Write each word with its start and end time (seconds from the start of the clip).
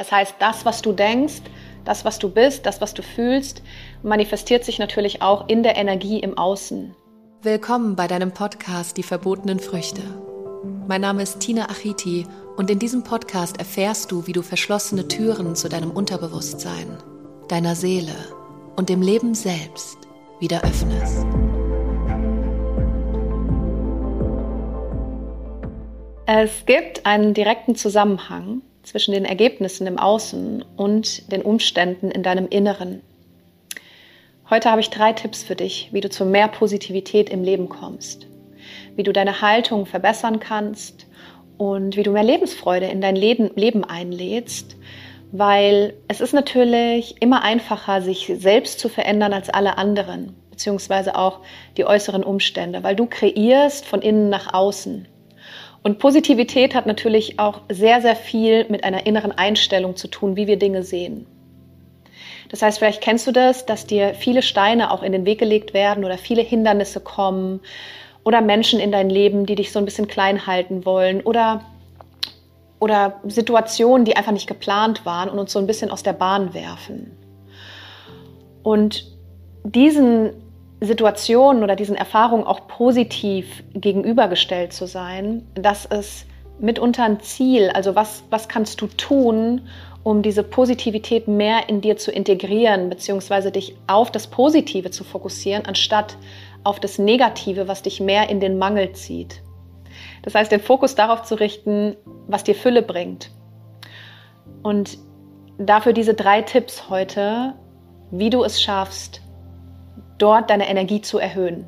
Das 0.00 0.10
heißt, 0.10 0.36
das, 0.38 0.64
was 0.64 0.80
du 0.80 0.92
denkst, 0.92 1.42
das, 1.84 2.06
was 2.06 2.18
du 2.18 2.30
bist, 2.30 2.64
das, 2.64 2.80
was 2.80 2.94
du 2.94 3.02
fühlst, 3.02 3.62
manifestiert 4.02 4.64
sich 4.64 4.78
natürlich 4.78 5.20
auch 5.20 5.46
in 5.46 5.62
der 5.62 5.76
Energie 5.76 6.20
im 6.20 6.38
Außen. 6.38 6.96
Willkommen 7.42 7.96
bei 7.96 8.06
deinem 8.06 8.32
Podcast 8.32 8.96
Die 8.96 9.02
verbotenen 9.02 9.60
Früchte. 9.60 10.00
Mein 10.88 11.02
Name 11.02 11.22
ist 11.22 11.40
Tina 11.40 11.68
Achiti 11.68 12.26
und 12.56 12.70
in 12.70 12.78
diesem 12.78 13.04
Podcast 13.04 13.58
erfährst 13.58 14.10
du, 14.10 14.26
wie 14.26 14.32
du 14.32 14.40
verschlossene 14.40 15.06
Türen 15.06 15.54
zu 15.54 15.68
deinem 15.68 15.90
Unterbewusstsein, 15.90 16.96
deiner 17.48 17.74
Seele 17.74 18.16
und 18.76 18.88
dem 18.88 19.02
Leben 19.02 19.34
selbst 19.34 19.98
wieder 20.38 20.64
öffnest. 20.64 21.26
Es 26.24 26.64
gibt 26.64 27.04
einen 27.04 27.34
direkten 27.34 27.76
Zusammenhang 27.76 28.62
zwischen 28.90 29.12
den 29.12 29.24
Ergebnissen 29.24 29.86
im 29.86 29.98
Außen 29.98 30.64
und 30.76 31.30
den 31.30 31.42
Umständen 31.42 32.10
in 32.10 32.24
deinem 32.24 32.48
Inneren. 32.48 33.02
Heute 34.48 34.68
habe 34.68 34.80
ich 34.80 34.90
drei 34.90 35.12
Tipps 35.12 35.44
für 35.44 35.54
dich, 35.54 35.90
wie 35.92 36.00
du 36.00 36.10
zu 36.10 36.24
mehr 36.24 36.48
Positivität 36.48 37.30
im 37.30 37.44
Leben 37.44 37.68
kommst, 37.68 38.26
wie 38.96 39.04
du 39.04 39.12
deine 39.12 39.42
Haltung 39.42 39.86
verbessern 39.86 40.40
kannst 40.40 41.06
und 41.56 41.96
wie 41.96 42.02
du 42.02 42.10
mehr 42.10 42.24
Lebensfreude 42.24 42.86
in 42.86 43.00
dein 43.00 43.14
Leben 43.14 43.84
einlädst, 43.84 44.74
weil 45.30 45.94
es 46.08 46.20
ist 46.20 46.32
natürlich 46.32 47.22
immer 47.22 47.44
einfacher, 47.44 48.02
sich 48.02 48.32
selbst 48.38 48.80
zu 48.80 48.88
verändern 48.88 49.32
als 49.32 49.50
alle 49.50 49.78
anderen, 49.78 50.34
beziehungsweise 50.50 51.14
auch 51.14 51.42
die 51.76 51.84
äußeren 51.84 52.24
Umstände, 52.24 52.82
weil 52.82 52.96
du 52.96 53.06
kreierst 53.06 53.86
von 53.86 54.02
innen 54.02 54.30
nach 54.30 54.52
außen. 54.52 55.06
Und 55.82 55.98
Positivität 55.98 56.74
hat 56.74 56.86
natürlich 56.86 57.38
auch 57.38 57.62
sehr, 57.70 58.02
sehr 58.02 58.16
viel 58.16 58.66
mit 58.68 58.84
einer 58.84 59.06
inneren 59.06 59.32
Einstellung 59.32 59.96
zu 59.96 60.08
tun, 60.08 60.36
wie 60.36 60.46
wir 60.46 60.58
Dinge 60.58 60.82
sehen. 60.82 61.26
Das 62.50 62.62
heißt, 62.62 62.78
vielleicht 62.78 63.00
kennst 63.00 63.26
du 63.26 63.32
das, 63.32 63.64
dass 63.64 63.86
dir 63.86 64.14
viele 64.14 64.42
Steine 64.42 64.90
auch 64.90 65.02
in 65.02 65.12
den 65.12 65.24
Weg 65.24 65.38
gelegt 65.38 65.72
werden 65.72 66.04
oder 66.04 66.18
viele 66.18 66.42
Hindernisse 66.42 67.00
kommen 67.00 67.60
oder 68.24 68.40
Menschen 68.40 68.80
in 68.80 68.92
dein 68.92 69.08
Leben, 69.08 69.46
die 69.46 69.54
dich 69.54 69.72
so 69.72 69.78
ein 69.78 69.84
bisschen 69.84 70.08
klein 70.08 70.46
halten 70.46 70.84
wollen 70.84 71.22
oder, 71.22 71.62
oder 72.80 73.20
Situationen, 73.24 74.04
die 74.04 74.16
einfach 74.16 74.32
nicht 74.32 74.48
geplant 74.48 75.06
waren 75.06 75.30
und 75.30 75.38
uns 75.38 75.52
so 75.52 75.60
ein 75.60 75.66
bisschen 75.66 75.90
aus 75.90 76.02
der 76.02 76.12
Bahn 76.12 76.52
werfen. 76.52 77.12
Und 78.62 79.06
diesen 79.64 80.32
Situationen 80.80 81.62
oder 81.62 81.76
diesen 81.76 81.96
Erfahrungen 81.96 82.44
auch 82.44 82.66
positiv 82.66 83.62
gegenübergestellt 83.74 84.72
zu 84.72 84.86
sein, 84.86 85.46
das 85.54 85.84
ist 85.84 86.26
mitunter 86.58 87.04
ein 87.04 87.20
Ziel. 87.20 87.70
Also 87.70 87.94
was, 87.94 88.24
was 88.30 88.48
kannst 88.48 88.80
du 88.80 88.86
tun, 88.86 89.68
um 90.02 90.22
diese 90.22 90.42
Positivität 90.42 91.28
mehr 91.28 91.68
in 91.68 91.82
dir 91.82 91.96
zu 91.96 92.10
integrieren, 92.10 92.88
beziehungsweise 92.88 93.50
dich 93.50 93.76
auf 93.86 94.10
das 94.10 94.26
Positive 94.26 94.90
zu 94.90 95.04
fokussieren, 95.04 95.66
anstatt 95.66 96.16
auf 96.64 96.80
das 96.80 96.98
Negative, 96.98 97.68
was 97.68 97.82
dich 97.82 98.00
mehr 98.00 98.30
in 98.30 98.40
den 98.40 98.58
Mangel 98.58 98.92
zieht. 98.92 99.42
Das 100.22 100.34
heißt, 100.34 100.50
den 100.50 100.60
Fokus 100.60 100.94
darauf 100.94 101.22
zu 101.22 101.34
richten, 101.34 101.96
was 102.26 102.44
dir 102.44 102.54
Fülle 102.54 102.82
bringt. 102.82 103.30
Und 104.62 104.98
dafür 105.58 105.92
diese 105.92 106.14
drei 106.14 106.42
Tipps 106.42 106.88
heute, 106.88 107.54
wie 108.10 108.30
du 108.30 108.42
es 108.44 108.60
schaffst, 108.62 109.22
dort 110.20 110.50
deine 110.50 110.68
Energie 110.68 111.00
zu 111.00 111.18
erhöhen. 111.18 111.66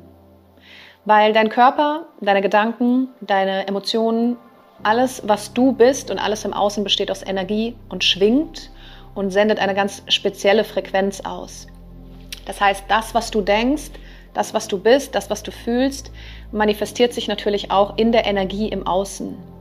Weil 1.05 1.33
dein 1.33 1.49
Körper, 1.49 2.07
deine 2.21 2.41
Gedanken, 2.41 3.09
deine 3.21 3.67
Emotionen, 3.67 4.37
alles, 4.83 5.21
was 5.25 5.53
du 5.53 5.73
bist 5.73 6.11
und 6.11 6.19
alles 6.19 6.45
im 6.45 6.53
Außen 6.53 6.83
besteht 6.83 7.11
aus 7.11 7.25
Energie 7.25 7.75
und 7.89 8.03
schwingt 8.03 8.69
und 9.15 9.31
sendet 9.31 9.59
eine 9.59 9.75
ganz 9.75 10.03
spezielle 10.07 10.63
Frequenz 10.63 11.21
aus. 11.21 11.67
Das 12.45 12.59
heißt, 12.59 12.85
das, 12.87 13.13
was 13.13 13.31
du 13.31 13.41
denkst, 13.41 13.91
das, 14.33 14.53
was 14.53 14.67
du 14.67 14.79
bist, 14.79 15.15
das, 15.15 15.29
was 15.29 15.43
du 15.43 15.51
fühlst, 15.51 16.11
manifestiert 16.51 17.13
sich 17.13 17.27
natürlich 17.27 17.71
auch 17.71 17.97
in 17.97 18.11
der 18.11 18.25
Energie 18.25 18.69
im 18.69 18.87
Außen. 18.87 19.52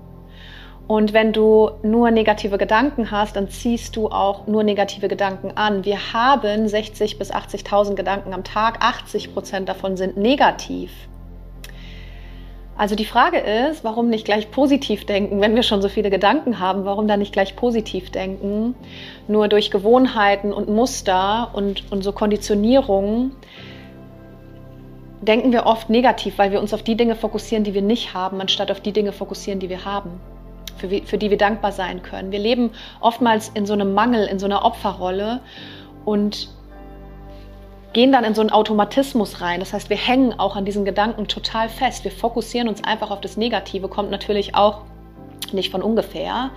Und 0.93 1.15
wenn 1.15 1.33
du 1.33 1.71
nur 1.83 2.11
negative 2.11 2.59
Gedanken 2.59 3.11
hast, 3.11 3.37
dann 3.37 3.49
ziehst 3.49 3.97
du 3.97 4.09
auch 4.09 4.47
nur 4.47 4.63
negative 4.63 5.09
Gedanken 5.09 5.53
an. 5.55 5.87
Wir 5.87 6.13
haben 6.13 6.69
60 6.69 7.19
bis 7.19 7.33
80.000 7.33 7.95
Gedanken 7.95 8.35
am 8.35 8.45
Tag, 8.45 8.85
80 8.85 9.33
Prozent 9.33 9.71
davon 9.71 9.97
sind 9.97 10.19
negativ. 10.19 10.91
Also 12.77 12.95
die 12.95 13.07
Frage 13.07 13.39
ist, 13.39 13.85
warum 13.85 14.11
nicht 14.11 14.27
gleich 14.27 14.51
positiv 14.51 15.07
denken, 15.07 15.41
wenn 15.41 15.55
wir 15.55 15.63
schon 15.63 15.81
so 15.81 15.89
viele 15.89 16.11
Gedanken 16.11 16.59
haben, 16.59 16.85
warum 16.85 17.09
dann 17.09 17.21
nicht 17.21 17.33
gleich 17.33 17.57
positiv 17.57 18.11
denken? 18.11 18.75
Nur 19.29 19.49
durch 19.49 19.71
Gewohnheiten 19.71 20.53
und 20.53 20.69
Muster 20.69 21.53
und, 21.55 21.91
und 21.91 22.05
so 22.05 22.13
Konditionierungen 22.13 23.33
denken 25.23 25.53
wir 25.53 25.65
oft 25.65 25.89
negativ, 25.89 26.37
weil 26.37 26.51
wir 26.51 26.61
uns 26.61 26.75
auf 26.75 26.83
die 26.83 26.99
Dinge 26.99 27.15
fokussieren, 27.15 27.65
die 27.65 27.73
wir 27.73 27.81
nicht 27.81 28.13
haben, 28.13 28.43
anstatt 28.43 28.71
auf 28.71 28.81
die 28.81 28.93
Dinge 28.93 29.13
fokussieren, 29.13 29.59
die 29.59 29.71
wir 29.71 29.87
haben 29.87 30.21
für, 30.77 30.89
für 31.05 31.19
die 31.19 31.31
wir 31.31 31.39
dankbar 31.39 31.73
sein 31.73 32.03
können. 32.03 32.33
Wir 32.33 32.39
leben 32.39 32.71
oftmals 33.01 33.51
in 33.51 33.67
so 33.67 33.73
einem 33.73 33.95
Mangel, 33.95 34.27
in 34.27 34.39
so 34.39 34.47
einer 34.47 34.65
Opferrolle 34.65 35.41
und 36.05 36.49
gehen 37.93 38.13
dann 38.13 38.25
in 38.25 38.35
so 38.35 38.41
einen 38.41 38.51
Automatismus 38.51 39.41
rein. 39.41 39.61
Das 39.61 39.73
heißt, 39.73 39.91
wir 39.91 39.97
hängen 39.97 40.39
auch 40.39 40.57
an 40.57 40.65
diesen 40.65 40.85
Gedanken 40.85 41.29
total 41.29 41.69
fest. 41.69 42.05
Wir 42.05 42.11
fokussieren 42.11 42.69
uns 42.69 42.83
einfach 42.85 43.11
auf 43.11 43.21
das 43.21 43.37
Negative, 43.37 43.89
kommt 43.89 44.11
natürlich 44.11 44.55
auch 44.55 44.83
nicht 45.53 45.71
von 45.71 45.83
ungefähr. 45.83 46.51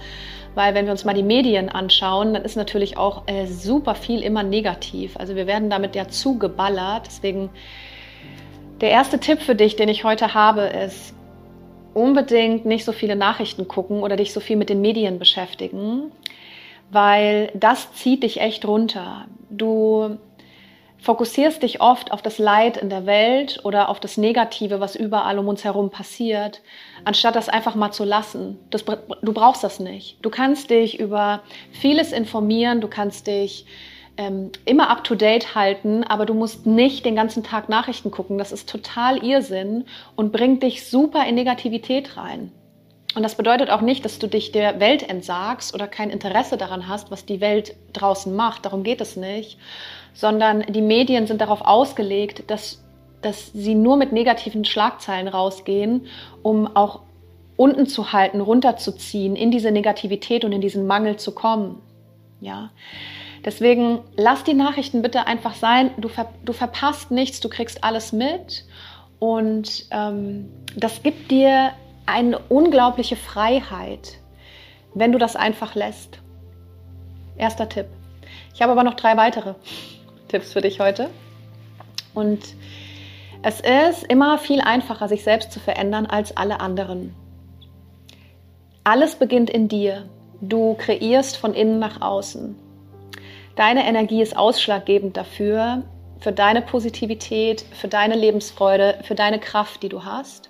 Weil 0.54 0.74
wenn 0.74 0.86
wir 0.86 0.92
uns 0.92 1.04
mal 1.04 1.14
die 1.14 1.24
Medien 1.24 1.68
anschauen, 1.68 2.34
dann 2.34 2.44
ist 2.44 2.56
natürlich 2.56 2.98
auch 2.98 3.24
äh, 3.28 3.46
super 3.46 3.94
viel 3.94 4.22
immer 4.22 4.42
negativ. 4.42 5.18
Also 5.18 5.36
wir 5.36 5.48
werden 5.48 5.70
damit 5.70 5.96
ja 5.96 6.08
zugeballert. 6.08 7.08
Deswegen 7.08 7.50
der 8.80 8.92
erste 8.92 9.20
Tipp 9.20 9.42
für 9.42 9.56
dich, 9.56 9.76
den 9.76 9.90
ich 9.90 10.06
heute 10.06 10.34
habe, 10.34 10.62
ist, 10.62 11.14
unbedingt 11.96 12.66
nicht 12.66 12.86
so 12.86 12.92
viele 12.92 13.16
Nachrichten 13.16 13.68
gucken 13.68 14.04
oder 14.04 14.18
dich 14.18 14.34
so 14.34 14.40
viel 14.40 14.58
mit 14.58 14.70
den 14.70 14.82
Medien 14.82 15.18
beschäftigen, 15.18 16.12
weil 16.92 17.52
das 17.56 17.94
zieht 17.94 18.24
dich 18.24 18.42
echt 18.42 18.68
runter. 18.68 19.26
Du 19.50 20.18
fokussierst 20.98 21.64
dich 21.64 21.82
oft 21.82 22.12
auf 22.12 22.22
das 22.22 22.38
Leid 22.38 22.78
in 22.78 22.90
der 22.90 23.06
Welt 23.06 23.62
oder 23.64 23.88
auf 23.90 24.00
das 24.00 24.18
Negative, 24.18 24.82
was 24.82 24.96
überall 24.96 25.40
um 25.40 25.48
uns 25.48 25.64
herum 25.64 25.90
passiert, 25.90 26.62
anstatt 27.06 27.36
das 27.36 27.48
einfach 27.48 27.76
mal 27.76 27.92
zu 27.92 28.04
lassen. 28.04 28.60
Das, 28.72 28.84
du 28.84 29.34
brauchst 29.34 29.64
das 29.64 29.80
nicht. 29.80 30.18
Du 30.22 30.30
kannst 30.30 30.72
dich 30.72 31.00
über 31.00 31.44
vieles 31.72 32.12
informieren, 32.12 32.82
du 32.82 32.90
kannst 32.90 33.28
dich 33.28 33.66
ähm, 34.18 34.52
immer 34.66 34.90
up 34.90 35.04
to 35.04 35.16
date 35.16 35.56
halten, 35.56 36.04
aber 36.04 36.26
du 36.26 36.34
musst 36.34 36.66
nicht 36.66 37.06
den 37.06 37.16
ganzen 37.16 37.44
Tag 37.44 37.70
Nachrichten 37.70 38.12
gucken. 38.12 38.38
Das 38.38 38.52
ist 38.52 38.70
total 38.70 39.24
Irrsinn 39.24 39.86
und 40.16 40.32
bringt 40.32 40.64
dich 40.64 40.88
super 40.88 41.26
in 41.28 41.36
Negativität 41.36 42.18
rein. 42.18 42.52
Und 43.16 43.24
das 43.24 43.36
bedeutet 43.36 43.70
auch 43.70 43.82
nicht, 43.82 44.04
dass 44.04 44.20
du 44.20 44.28
dich 44.28 44.52
der 44.52 44.80
Welt 44.80 45.08
entsagst 45.10 45.74
oder 45.74 45.88
kein 45.88 46.10
Interesse 46.10 46.58
daran 46.58 46.88
hast, 46.88 47.12
was 47.12 47.26
die 47.26 47.40
Welt 47.40 47.76
draußen 47.94 48.36
macht. 48.36 48.66
Darum 48.66 48.84
geht 48.84 49.00
es 49.00 49.16
nicht. 49.16 49.58
Sondern 50.14 50.62
die 50.68 50.82
Medien 50.82 51.26
sind 51.26 51.40
darauf 51.40 51.62
ausgelegt, 51.62 52.44
dass, 52.48 52.84
dass 53.22 53.52
sie 53.54 53.76
nur 53.76 53.96
mit 53.96 54.12
negativen 54.12 54.66
Schlagzeilen 54.66 55.30
rausgehen, 55.30 56.08
um 56.44 56.76
auch 56.76 57.02
unten 57.58 57.88
zu 57.88 58.12
halten, 58.12 58.42
runterzuziehen, 58.42 59.38
in 59.38 59.50
diese 59.50 59.72
Negativität 59.72 60.44
und 60.44 60.52
in 60.52 60.62
diesen 60.62 60.86
Mangel 60.86 61.16
zu 61.16 61.34
kommen. 61.34 61.82
Ja. 62.42 62.70
Deswegen 63.46 64.00
lass 64.18 64.44
die 64.44 64.56
Nachrichten 64.56 65.04
bitte 65.04 65.28
einfach 65.28 65.54
sein. 65.54 65.92
Du, 65.98 66.10
ver 66.10 66.28
du 66.44 66.52
verpasst 66.52 67.12
nichts, 67.12 67.40
du 67.40 67.48
kriegst 67.48 67.84
alles 67.84 68.12
mit. 68.12 68.66
Und 69.20 69.86
ähm, 69.92 70.52
das 70.76 71.04
gibt 71.04 71.30
dir 71.30 71.72
eine 72.08 72.40
unglaubliche 72.50 73.16
Freiheit, 73.16 74.18
wenn 74.96 75.12
du 75.12 75.20
das 75.20 75.36
einfach 75.36 75.76
lässt. 75.76 76.20
Erster 77.38 77.70
Tipp. 77.70 77.86
Ich 78.54 78.64
habe 78.64 78.72
aber 78.72 78.84
noch 78.84 78.96
drei 78.96 79.16
weitere 79.16 79.54
Tipps 80.28 80.54
für 80.54 80.62
dich 80.62 80.80
heute. 80.80 81.12
Und 82.16 82.42
es 83.44 83.60
ist 83.62 84.04
immer 84.10 84.40
viel 84.40 84.62
einfacher, 84.62 85.08
sich 85.08 85.24
selbst 85.24 85.52
zu 85.52 85.60
verändern 85.60 86.08
als 86.08 86.36
alle 86.36 86.62
anderen. 86.62 87.14
Alles 88.84 89.16
beginnt 89.16 89.52
in 89.52 89.68
dir. 89.68 90.10
Du 90.42 90.74
kreierst 90.74 91.38
von 91.38 91.54
innen 91.54 91.78
nach 91.78 92.02
außen. 92.02 92.65
Deine 93.56 93.88
Energie 93.88 94.22
ist 94.22 94.36
ausschlaggebend 94.36 95.16
dafür, 95.16 95.84
für 96.20 96.34
deine 96.34 96.62
Positivität, 96.62 97.62
für 97.72 97.88
deine 97.88 98.16
Lebensfreude, 98.16 99.00
für 99.04 99.16
deine 99.16 99.40
Kraft, 99.40 99.82
die 99.82 99.90
du 99.90 100.04
hast. 100.04 100.50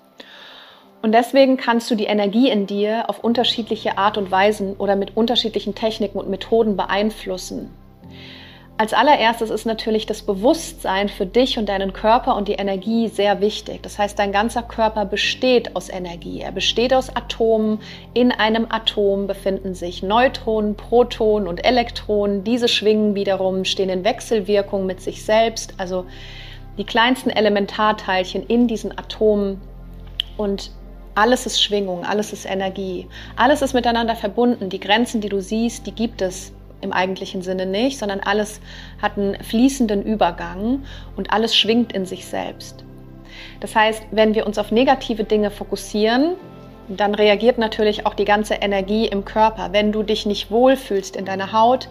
Und 1.04 1.12
deswegen 1.12 1.58
kannst 1.58 1.92
du 1.92 1.96
die 1.96 2.06
Energie 2.06 2.50
in 2.50 2.66
dir 2.66 3.08
auf 3.10 3.24
unterschiedliche 3.24 4.00
Art 4.00 4.18
und 4.18 4.32
Weisen 4.32 4.76
oder 4.78 4.96
mit 4.96 5.16
unterschiedlichen 5.16 5.76
Techniken 5.76 6.18
und 6.18 6.30
Methoden 6.30 6.76
beeinflussen. 6.76 7.72
Als 8.78 8.92
allererstes 8.92 9.52
ist 9.52 9.66
natürlich 9.66 10.06
das 10.06 10.22
Bewusstsein 10.22 11.08
für 11.08 11.26
dich 11.26 11.58
und 11.58 11.70
deinen 11.70 11.94
Körper 11.94 12.36
und 12.36 12.50
die 12.50 12.56
Energie 12.56 13.08
sehr 13.08 13.40
wichtig. 13.40 13.82
Das 13.82 13.98
heißt, 13.98 14.20
dein 14.20 14.34
ganzer 14.34 14.64
Körper 14.64 15.06
besteht 15.06 15.78
aus 15.78 15.88
Energie. 15.88 16.42
Er 16.42 16.52
besteht 16.52 16.94
aus 16.94 17.16
Atomen. 17.16 17.80
In 18.14 18.34
einem 18.34 18.68
Atom 18.68 19.28
befinden 19.28 19.76
sich 19.76 20.04
Neutronen, 20.04 20.76
Protonen 20.76 21.48
und 21.48 21.64
Elektronen. 21.64 22.44
Diese 22.44 22.68
Schwingen 22.68 23.16
wiederum 23.16 23.64
stehen 23.64 23.88
in 23.88 24.04
Wechselwirkung 24.04 24.86
mit 24.86 25.00
sich 25.00 25.24
selbst. 25.24 25.74
Also 25.78 26.06
die 26.78 26.84
kleinsten 26.84 27.30
Elementarteilchen 27.30 28.46
in 28.46 28.68
diesen 28.68 28.98
Atomen 28.98 29.62
und 30.36 30.72
alles 31.18 31.46
ist 31.46 31.64
Schwingung, 31.64 32.04
alles 32.04 32.34
ist 32.34 32.46
Energie. 32.46 33.08
Alles 33.38 33.62
ist 33.62 33.74
miteinander 33.74 34.18
verbunden. 34.18 34.68
Die 34.68 34.82
Grenzen, 34.82 35.22
die 35.22 35.30
du 35.30 35.42
siehst, 35.42 35.88
die 35.88 35.94
gibt 35.94 36.22
es 36.22 36.52
im 36.86 36.94
eigentlichen 36.94 37.42
Sinne 37.42 37.66
nicht, 37.66 38.00
sondern 38.00 38.22
alles 38.22 38.62
hat 39.02 39.18
einen 39.18 39.36
fließenden 39.44 40.04
Übergang 40.04 40.84
und 41.18 41.34
alles 41.34 41.56
schwingt 41.56 41.92
in 41.92 42.06
sich 42.06 42.26
selbst. 42.26 42.86
Das 43.60 43.76
heißt, 43.76 44.04
wenn 44.12 44.36
wir 44.36 44.46
uns 44.48 44.58
auf 44.58 44.72
negative 44.72 45.26
Dinge 45.26 45.52
fokussieren, 45.52 46.36
dann 46.88 47.16
reagiert 47.16 47.58
natürlich 47.58 48.06
auch 48.06 48.14
die 48.14 48.26
ganze 48.26 48.56
Energie 48.56 49.08
im 49.08 49.26
Körper. 49.26 49.70
Wenn 49.72 49.92
du 49.92 50.04
dich 50.04 50.26
nicht 50.26 50.52
wohlfühlst 50.52 51.16
in 51.16 51.26
deiner 51.26 51.52
Haut, 51.52 51.90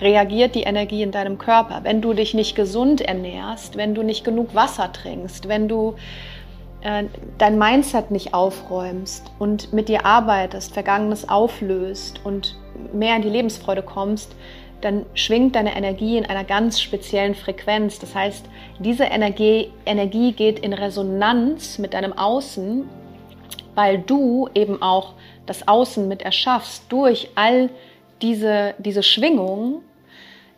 reagiert 0.00 0.54
die 0.54 0.62
Energie 0.62 1.02
in 1.02 1.10
deinem 1.10 1.38
Körper. 1.38 1.80
Wenn 1.82 2.00
du 2.00 2.12
dich 2.12 2.32
nicht 2.32 2.54
gesund 2.54 3.00
ernährst, 3.00 3.76
wenn 3.76 3.94
du 3.94 4.02
nicht 4.02 4.24
genug 4.24 4.54
Wasser 4.54 4.92
trinkst, 4.92 5.48
wenn 5.48 5.68
du 5.68 5.96
äh, 6.82 7.04
dein 7.38 7.58
Mindset 7.58 8.10
nicht 8.10 8.34
aufräumst 8.34 9.32
und 9.38 9.72
mit 9.72 9.88
dir 9.88 10.06
arbeitest, 10.06 10.74
Vergangenes 10.74 11.28
auflöst 11.28 12.20
und 12.24 12.56
mehr 12.92 13.16
in 13.16 13.22
die 13.22 13.30
Lebensfreude 13.30 13.82
kommst, 13.82 14.34
dann 14.80 15.06
schwingt 15.14 15.56
deine 15.56 15.74
Energie 15.74 16.18
in 16.18 16.26
einer 16.26 16.44
ganz 16.44 16.80
speziellen 16.80 17.34
Frequenz. 17.34 17.98
Das 17.98 18.14
heißt, 18.14 18.46
diese 18.78 19.04
Energie, 19.04 19.70
Energie 19.86 20.32
geht 20.32 20.58
in 20.58 20.72
Resonanz 20.72 21.78
mit 21.78 21.94
deinem 21.94 22.12
Außen, 22.12 22.88
weil 23.74 23.98
du 23.98 24.48
eben 24.54 24.82
auch 24.82 25.14
das 25.46 25.66
Außen 25.66 26.06
mit 26.08 26.22
erschaffst. 26.22 26.84
Durch 26.90 27.28
all 27.34 27.70
diese, 28.22 28.74
diese 28.78 29.02
Schwingung 29.02 29.82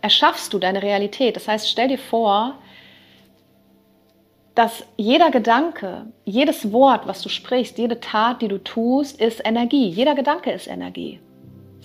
erschaffst 0.01 0.53
du 0.53 0.59
deine 0.59 0.83
Realität. 0.83 1.37
Das 1.37 1.49
heißt, 1.49 1.69
stell 1.69 1.89
dir 1.89 1.99
vor, 1.99 2.55
dass 4.55 4.85
jeder 4.97 5.31
Gedanke, 5.31 6.07
jedes 6.25 6.73
Wort, 6.73 7.07
was 7.07 7.23
du 7.23 7.29
sprichst, 7.29 7.79
jede 7.79 8.01
Tat, 8.01 8.43
die 8.43 8.49
du 8.49 8.59
tust, 8.59 9.21
ist 9.21 9.41
Energie. 9.45 9.89
Jeder 9.89 10.17
Gedanke 10.17 10.51
ist 10.51 10.67
Energie. 10.67 11.21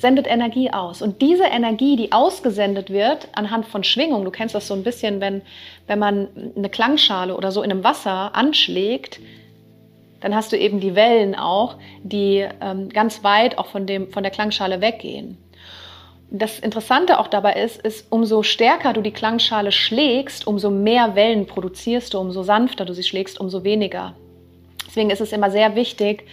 Sendet 0.04 0.28
Energie 0.28 0.70
aus. 0.70 1.02
Und 1.02 1.22
diese 1.22 1.46
Energie, 1.46 1.96
die 1.96 2.12
ausgesendet 2.12 2.90
wird 2.90 3.30
anhand 3.32 3.66
von 3.66 3.86
Schwingung, 3.86 4.26
du 4.26 4.32
kennst 4.32 4.54
das 4.54 4.68
so 4.68 4.74
ein 4.74 4.84
bisschen, 4.84 5.22
wenn, 5.22 5.42
wenn 5.88 5.98
man 5.98 6.28
eine 6.58 6.68
Klangschale 6.68 7.38
oder 7.38 7.54
so 7.54 7.64
in 7.64 7.72
einem 7.72 7.86
Wasser 7.86 8.36
anschlägt, 8.36 9.22
dann 10.20 10.36
hast 10.36 10.52
du 10.52 10.58
eben 10.58 10.82
die 10.82 10.94
Wellen 10.96 11.36
auch, 11.36 11.78
die 12.04 12.46
ähm, 12.60 12.90
ganz 12.90 13.24
weit 13.24 13.58
auch 13.58 13.68
von, 13.68 13.86
dem, 13.86 14.12
von 14.12 14.24
der 14.24 14.32
Klangschale 14.34 14.82
weggehen 14.82 15.38
das 16.36 16.58
Interessante 16.58 17.20
auch 17.20 17.28
dabei 17.28 17.54
ist, 17.54 17.80
ist, 17.80 18.08
umso 18.12 18.42
stärker 18.42 18.92
du 18.94 19.02
die 19.02 19.12
Klangschale 19.12 19.72
schlägst, 19.72 20.48
umso 20.48 20.72
mehr 20.72 21.16
Wellen 21.16 21.46
produzierst 21.46 22.16
du, 22.16 22.20
umso 22.20 22.42
sanfter 22.42 22.86
du 22.86 22.94
sie 22.94 23.04
schlägst, 23.04 23.40
umso 23.40 23.64
weniger. 23.64 24.16
Deswegen 24.88 25.12
ist 25.12 25.22
es 25.22 25.32
immer 25.32 25.52
sehr 25.52 25.76
wichtig, 25.76 26.26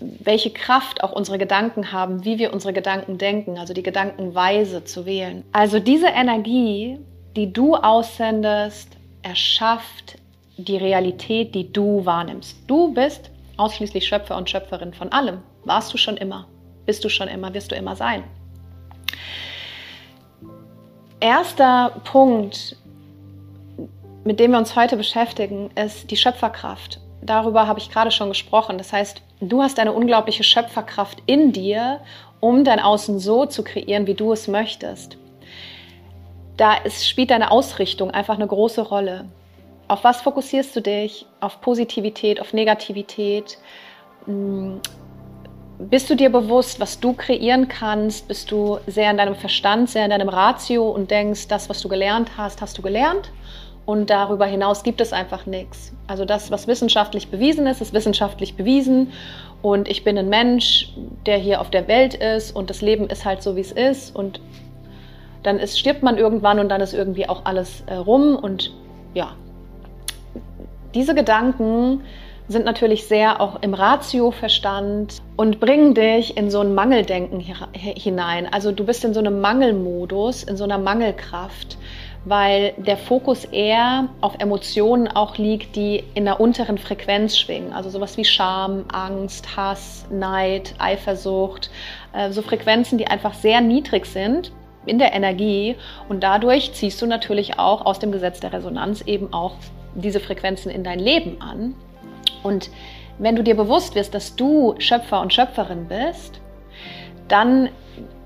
welche 0.00 0.50
Kraft 0.50 1.02
auch 1.02 1.12
unsere 1.12 1.38
Gedanken 1.38 1.92
haben, 1.92 2.24
wie 2.24 2.38
wir 2.38 2.52
unsere 2.52 2.72
Gedanken 2.72 3.18
denken, 3.18 3.58
also 3.58 3.74
die 3.74 3.82
Gedankenweise 3.82 4.84
zu 4.84 5.06
wählen. 5.06 5.44
Also 5.52 5.78
diese 5.78 6.08
Energie, 6.08 6.98
die 7.36 7.52
du 7.52 7.74
aussendest, 7.74 8.96
erschafft 9.22 10.18
die 10.56 10.76
Realität, 10.76 11.54
die 11.54 11.72
du 11.72 12.04
wahrnimmst. 12.04 12.56
Du 12.66 12.92
bist 12.92 13.30
ausschließlich 13.56 14.06
Schöpfer 14.06 14.36
und 14.36 14.48
Schöpferin 14.48 14.92
von 14.92 15.12
allem. 15.12 15.38
Warst 15.64 15.92
du 15.92 15.98
schon 15.98 16.16
immer, 16.16 16.46
bist 16.86 17.04
du 17.04 17.08
schon 17.08 17.28
immer, 17.28 17.52
wirst 17.52 17.70
du 17.72 17.76
immer 17.76 17.96
sein 17.96 18.24
erster 21.20 22.00
Punkt, 22.04 22.76
mit 24.24 24.40
dem 24.40 24.52
wir 24.52 24.58
uns 24.58 24.74
heute 24.74 24.96
beschäftigen, 24.96 25.70
ist 25.76 26.10
die 26.10 26.16
Schöpferkraft. 26.16 27.00
Darüber 27.22 27.66
habe 27.66 27.78
ich 27.78 27.90
gerade 27.90 28.10
schon 28.10 28.28
gesprochen. 28.28 28.78
Das 28.78 28.92
heißt, 28.92 29.22
du 29.40 29.62
hast 29.62 29.78
eine 29.78 29.92
unglaubliche 29.92 30.44
Schöpferkraft 30.44 31.22
in 31.26 31.52
dir, 31.52 32.00
um 32.40 32.64
dein 32.64 32.80
Außen 32.80 33.18
so 33.18 33.46
zu 33.46 33.62
kreieren, 33.62 34.06
wie 34.06 34.14
du 34.14 34.32
es 34.32 34.48
möchtest. 34.48 35.18
Da 36.56 36.74
ist, 36.74 37.08
spielt 37.08 37.30
deine 37.30 37.50
Ausrichtung 37.50 38.10
einfach 38.10 38.34
eine 38.34 38.46
große 38.46 38.82
Rolle. 38.82 39.26
Auf 39.88 40.04
was 40.04 40.22
fokussierst 40.22 40.74
du 40.76 40.80
dich? 40.80 41.26
Auf 41.40 41.60
Positivität, 41.60 42.40
auf 42.40 42.52
Negativität? 42.52 43.58
Hm, 44.26 44.80
bist 45.78 46.10
du 46.10 46.14
dir 46.14 46.30
bewusst, 46.30 46.78
was 46.78 47.00
du 47.00 47.14
kreieren 47.14 47.66
kannst? 47.66 48.28
Bist 48.28 48.50
du 48.50 48.78
sehr 48.86 49.10
in 49.10 49.16
deinem 49.16 49.34
Verstand, 49.34 49.88
sehr 49.88 50.04
in 50.04 50.10
deinem 50.10 50.28
Ratio 50.28 50.90
und 50.90 51.10
denkst, 51.10 51.48
das, 51.48 51.70
was 51.70 51.80
du 51.80 51.88
gelernt 51.88 52.32
hast, 52.36 52.60
hast 52.60 52.76
du 52.76 52.82
gelernt? 52.82 53.30
Und 53.86 54.10
darüber 54.10 54.46
hinaus 54.46 54.82
gibt 54.82 55.00
es 55.00 55.12
einfach 55.12 55.46
nichts. 55.46 55.92
Also 56.06 56.24
das, 56.24 56.50
was 56.50 56.68
wissenschaftlich 56.68 57.28
bewiesen 57.28 57.66
ist, 57.66 57.80
ist 57.80 57.92
wissenschaftlich 57.92 58.56
bewiesen. 58.56 59.12
Und 59.62 59.88
ich 59.88 60.04
bin 60.04 60.16
ein 60.16 60.28
Mensch, 60.28 60.92
der 61.26 61.38
hier 61.38 61.60
auf 61.60 61.70
der 61.70 61.88
Welt 61.88 62.14
ist 62.14 62.54
und 62.54 62.70
das 62.70 62.82
Leben 62.82 63.08
ist 63.08 63.24
halt 63.24 63.42
so, 63.42 63.56
wie 63.56 63.60
es 63.60 63.72
ist. 63.72 64.14
Und 64.14 64.40
dann 65.42 65.58
ist, 65.58 65.78
stirbt 65.78 66.02
man 66.02 66.18
irgendwann 66.18 66.58
und 66.58 66.68
dann 66.68 66.80
ist 66.80 66.94
irgendwie 66.94 67.28
auch 67.28 67.44
alles 67.44 67.82
äh, 67.86 67.94
rum. 67.94 68.36
Und 68.36 68.72
ja, 69.14 69.32
diese 70.94 71.14
Gedanken 71.14 72.02
sind 72.50 72.64
natürlich 72.64 73.06
sehr 73.06 73.40
auch 73.40 73.62
im 73.62 73.74
Ratio-Verstand 73.74 75.22
und 75.36 75.60
bringen 75.60 75.94
dich 75.94 76.36
in 76.36 76.50
so 76.50 76.60
ein 76.60 76.74
Mangeldenken 76.74 77.40
hinein. 77.72 78.52
Also 78.52 78.72
du 78.72 78.84
bist 78.84 79.04
in 79.04 79.14
so 79.14 79.20
einem 79.20 79.40
Mangelmodus, 79.40 80.42
in 80.42 80.56
so 80.56 80.64
einer 80.64 80.78
Mangelkraft, 80.78 81.78
weil 82.24 82.74
der 82.76 82.96
Fokus 82.96 83.44
eher 83.44 84.08
auf 84.20 84.34
Emotionen 84.38 85.08
auch 85.08 85.38
liegt, 85.38 85.74
die 85.76 86.04
in 86.14 86.26
der 86.26 86.40
unteren 86.40 86.76
Frequenz 86.76 87.38
schwingen. 87.38 87.72
Also 87.72 87.88
sowas 87.88 88.16
wie 88.16 88.24
Scham, 88.24 88.84
Angst, 88.92 89.56
Hass, 89.56 90.06
Neid, 90.10 90.74
Eifersucht, 90.78 91.70
äh, 92.12 92.30
so 92.30 92.42
Frequenzen, 92.42 92.98
die 92.98 93.06
einfach 93.06 93.34
sehr 93.34 93.60
niedrig 93.60 94.06
sind 94.06 94.52
in 94.86 94.98
der 94.98 95.12
Energie 95.12 95.76
und 96.08 96.22
dadurch 96.22 96.72
ziehst 96.72 97.00
du 97.02 97.06
natürlich 97.06 97.58
auch 97.58 97.84
aus 97.84 97.98
dem 97.98 98.12
Gesetz 98.12 98.40
der 98.40 98.52
Resonanz 98.52 99.02
eben 99.02 99.32
auch 99.32 99.54
diese 99.94 100.20
Frequenzen 100.20 100.70
in 100.70 100.84
dein 100.84 100.98
Leben 100.98 101.40
an. 101.40 101.74
Und 102.42 102.70
wenn 103.18 103.36
du 103.36 103.42
dir 103.42 103.56
bewusst 103.56 103.94
wirst, 103.94 104.14
dass 104.14 104.36
du 104.36 104.74
Schöpfer 104.78 105.20
und 105.20 105.34
Schöpferin 105.34 105.86
bist, 105.86 106.40
dann 107.28 107.68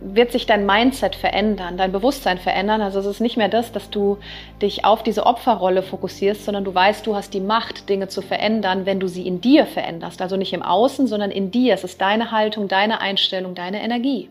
wird 0.00 0.32
sich 0.32 0.46
dein 0.46 0.66
Mindset 0.66 1.14
verändern, 1.14 1.76
dein 1.76 1.92
Bewusstsein 1.92 2.38
verändern. 2.38 2.80
Also 2.80 3.00
es 3.00 3.06
ist 3.06 3.20
nicht 3.20 3.36
mehr 3.36 3.48
das, 3.48 3.72
dass 3.72 3.90
du 3.90 4.18
dich 4.60 4.84
auf 4.84 5.02
diese 5.02 5.26
Opferrolle 5.26 5.82
fokussierst, 5.82 6.44
sondern 6.44 6.64
du 6.64 6.74
weißt, 6.74 7.06
du 7.06 7.14
hast 7.14 7.34
die 7.34 7.40
Macht, 7.40 7.88
Dinge 7.88 8.08
zu 8.08 8.22
verändern, 8.22 8.86
wenn 8.86 9.00
du 9.00 9.08
sie 9.08 9.26
in 9.26 9.40
dir 9.40 9.66
veränderst. 9.66 10.20
Also 10.20 10.36
nicht 10.36 10.52
im 10.52 10.62
Außen, 10.62 11.06
sondern 11.06 11.30
in 11.30 11.50
dir. 11.50 11.74
Es 11.74 11.84
ist 11.84 12.00
deine 12.00 12.30
Haltung, 12.30 12.68
deine 12.68 13.00
Einstellung, 13.00 13.54
deine 13.54 13.82
Energie. 13.82 14.28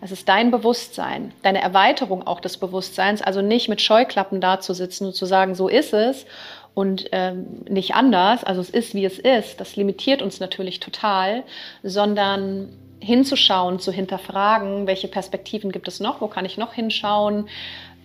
Es 0.00 0.10
ist 0.10 0.28
dein 0.28 0.50
Bewusstsein, 0.50 1.32
deine 1.42 1.62
Erweiterung 1.62 2.26
auch 2.26 2.40
des 2.40 2.56
Bewusstseins, 2.56 3.22
also 3.22 3.40
nicht 3.40 3.68
mit 3.68 3.80
Scheuklappen 3.80 4.40
dazusitzen 4.40 5.06
und 5.06 5.14
zu 5.14 5.26
sagen, 5.26 5.54
so 5.54 5.68
ist 5.68 5.92
es 5.92 6.26
und 6.74 7.08
ähm, 7.12 7.62
nicht 7.68 7.94
anders, 7.94 8.44
also 8.44 8.60
es 8.60 8.70
ist, 8.70 8.94
wie 8.94 9.04
es 9.04 9.18
ist, 9.18 9.60
das 9.60 9.76
limitiert 9.76 10.22
uns 10.22 10.40
natürlich 10.40 10.80
total, 10.80 11.44
sondern 11.82 12.70
hinzuschauen, 13.02 13.78
zu 13.80 13.92
hinterfragen, 13.92 14.86
welche 14.86 15.08
Perspektiven 15.08 15.72
gibt 15.72 15.88
es 15.88 16.00
noch, 16.00 16.20
wo 16.20 16.28
kann 16.28 16.44
ich 16.44 16.56
noch 16.56 16.72
hinschauen, 16.72 17.48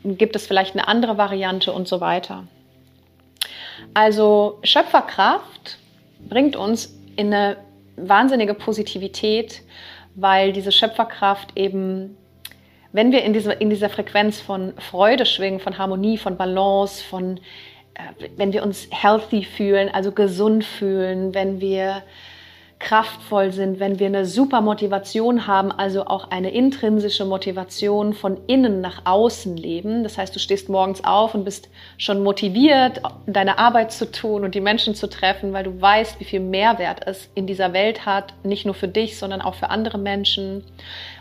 gibt 0.03 0.35
es 0.35 0.47
vielleicht 0.47 0.75
eine 0.75 0.87
andere 0.87 1.17
Variante 1.17 1.71
und 1.71 1.87
so 1.87 2.01
weiter. 2.01 2.47
Also 3.93 4.59
Schöpferkraft 4.63 5.77
bringt 6.27 6.55
uns 6.55 6.93
in 7.15 7.33
eine 7.33 7.57
wahnsinnige 7.95 8.53
Positivität, 8.53 9.61
weil 10.15 10.51
diese 10.51 10.71
Schöpferkraft 10.71 11.51
eben, 11.55 12.17
wenn 12.91 13.11
wir 13.11 13.23
in, 13.23 13.33
diese, 13.33 13.53
in 13.53 13.69
dieser 13.69 13.89
Frequenz 13.89 14.41
von 14.41 14.73
Freude 14.77 15.25
schwingen, 15.25 15.59
von 15.59 15.77
Harmonie, 15.77 16.17
von 16.17 16.37
Balance, 16.37 17.03
von 17.03 17.37
äh, 17.93 18.27
wenn 18.35 18.51
wir 18.51 18.63
uns 18.63 18.87
healthy 18.91 19.43
fühlen, 19.43 19.89
also 19.89 20.11
gesund 20.11 20.63
fühlen, 20.63 21.33
wenn 21.35 21.61
wir 21.61 22.03
kraftvoll 22.79 23.51
sind, 23.51 23.79
wenn 23.79 24.00
wir 24.00 24.05
eine 24.05 24.25
super 24.25 24.62
Motivation 24.62 25.48
haben, 25.48 25.72
also 25.72 26.05
auch 26.05 26.29
eine 26.29 26.51
intrinsische 26.51 27.25
Motivation 27.25 28.13
von 28.13 28.38
innen 28.46 28.81
nach 28.81 29.01
außen 29.05 29.57
leben. 29.57 30.03
Das 30.03 30.17
heißt, 30.17 30.36
du 30.36 30.39
stehst 30.39 30.69
morgens 30.69 31.03
auf 31.03 31.34
und 31.34 31.43
bist 31.43 31.69
schon 31.98 32.22
motiviert, 32.22 33.01
deine 33.25 33.57
Arbeit 33.57 33.91
zu 33.91 34.12
tun 34.12 34.43
und 34.43 34.53
die 34.53 34.62
Menschen 34.62 34.93
zu 34.93 35.10
treffen, 35.10 35.53
weil 35.53 35.63
du 35.63 35.81
weißt, 35.81 36.19
wie 36.19 36.25
viel 36.25 36.39
Mehrwert 36.39 37.07
es 37.07 37.29
in 37.34 37.48
dieser 37.48 37.74
Welt 37.74 38.05
hat, 38.05 38.34
nicht 38.43 38.65
nur 38.65 38.75
für 38.75 38.88
dich, 38.88 39.17
sondern 39.17 39.41
auch 39.41 39.55
für 39.55 39.69
andere 39.69 39.98
Menschen. 39.98 40.63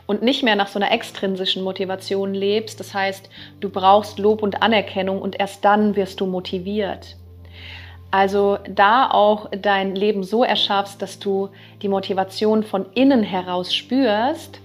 und 0.06 0.22
nicht 0.22 0.44
mehr 0.44 0.54
nach 0.54 0.68
so 0.68 0.78
einer 0.78 0.92
extrinsischen 0.92 1.64
Motivation 1.64 2.32
lebst. 2.32 2.78
Das 2.78 2.94
heißt, 2.94 3.28
du 3.58 3.68
brauchst 3.68 4.20
Lob 4.20 4.40
und 4.40 4.62
Anerkennung 4.62 5.20
und 5.20 5.40
erst 5.40 5.64
dann 5.64 5.96
wirst 5.96 6.20
du 6.20 6.26
motiviert. 6.26 7.16
Also 8.10 8.58
da 8.68 9.10
auch 9.10 9.48
dein 9.50 9.94
Leben 9.94 10.22
so 10.22 10.44
erschaffst, 10.44 11.02
dass 11.02 11.18
du 11.18 11.50
die 11.82 11.88
Motivation 11.88 12.62
von 12.62 12.86
innen 12.94 13.22
heraus 13.22 13.74
spürst, 13.74 14.60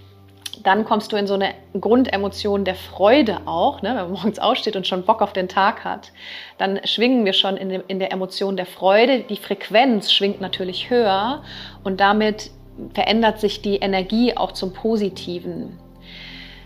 dann 0.64 0.86
kommst 0.86 1.12
du 1.12 1.16
in 1.16 1.28
so 1.28 1.34
eine 1.34 1.54
Grundemotion 1.80 2.66
der 2.66 2.76
Freude 2.76 3.40
auch, 3.46 3.82
ne? 3.82 3.90
wenn 3.90 4.04
man 4.04 4.12
morgens 4.12 4.40
aufsteht 4.40 4.76
und 4.76 4.86
schon 4.86 5.04
Bock 5.04 5.22
auf 5.22 5.34
den 5.34 5.48
Tag 5.48 5.84
hat, 5.84 6.12
dann 6.58 6.80
schwingen 6.84 7.26
wir 7.26 7.34
schon 7.34 7.58
in, 7.58 7.70
dem, 7.70 7.84
in 7.88 8.00
der 8.00 8.12
Emotion 8.12 8.58
der 8.58 8.66
Freude. 8.66 9.22
Die 9.22 9.38
Frequenz 9.38 10.12
schwingt 10.12 10.40
natürlich 10.40 10.90
höher 10.90 11.42
und 11.84 12.00
damit 12.00 12.52
verändert 12.94 13.40
sich 13.40 13.62
die 13.62 13.78
Energie 13.78 14.38
auch 14.38 14.52
zum 14.52 14.74
Positiven. 14.74 15.80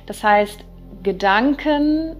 Das 0.05 0.23
heißt, 0.23 0.59
Gedanken, 1.03 2.15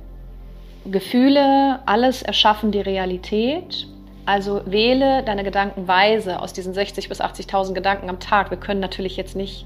Gefühle, 0.85 1.79
alles 1.85 2.21
erschaffen 2.21 2.71
die 2.71 2.81
Realität. 2.81 3.87
Also 4.25 4.61
wähle 4.65 5.23
deine 5.23 5.43
Gedanken 5.43 5.87
weise 5.87 6.41
aus 6.41 6.53
diesen 6.53 6.73
60 6.73 7.09
bis 7.09 7.21
80.000 7.21 7.73
Gedanken 7.73 8.09
am 8.09 8.19
Tag. 8.19 8.49
Wir 8.49 8.57
können 8.57 8.79
natürlich 8.79 9.17
jetzt 9.17 9.35
nicht, 9.35 9.65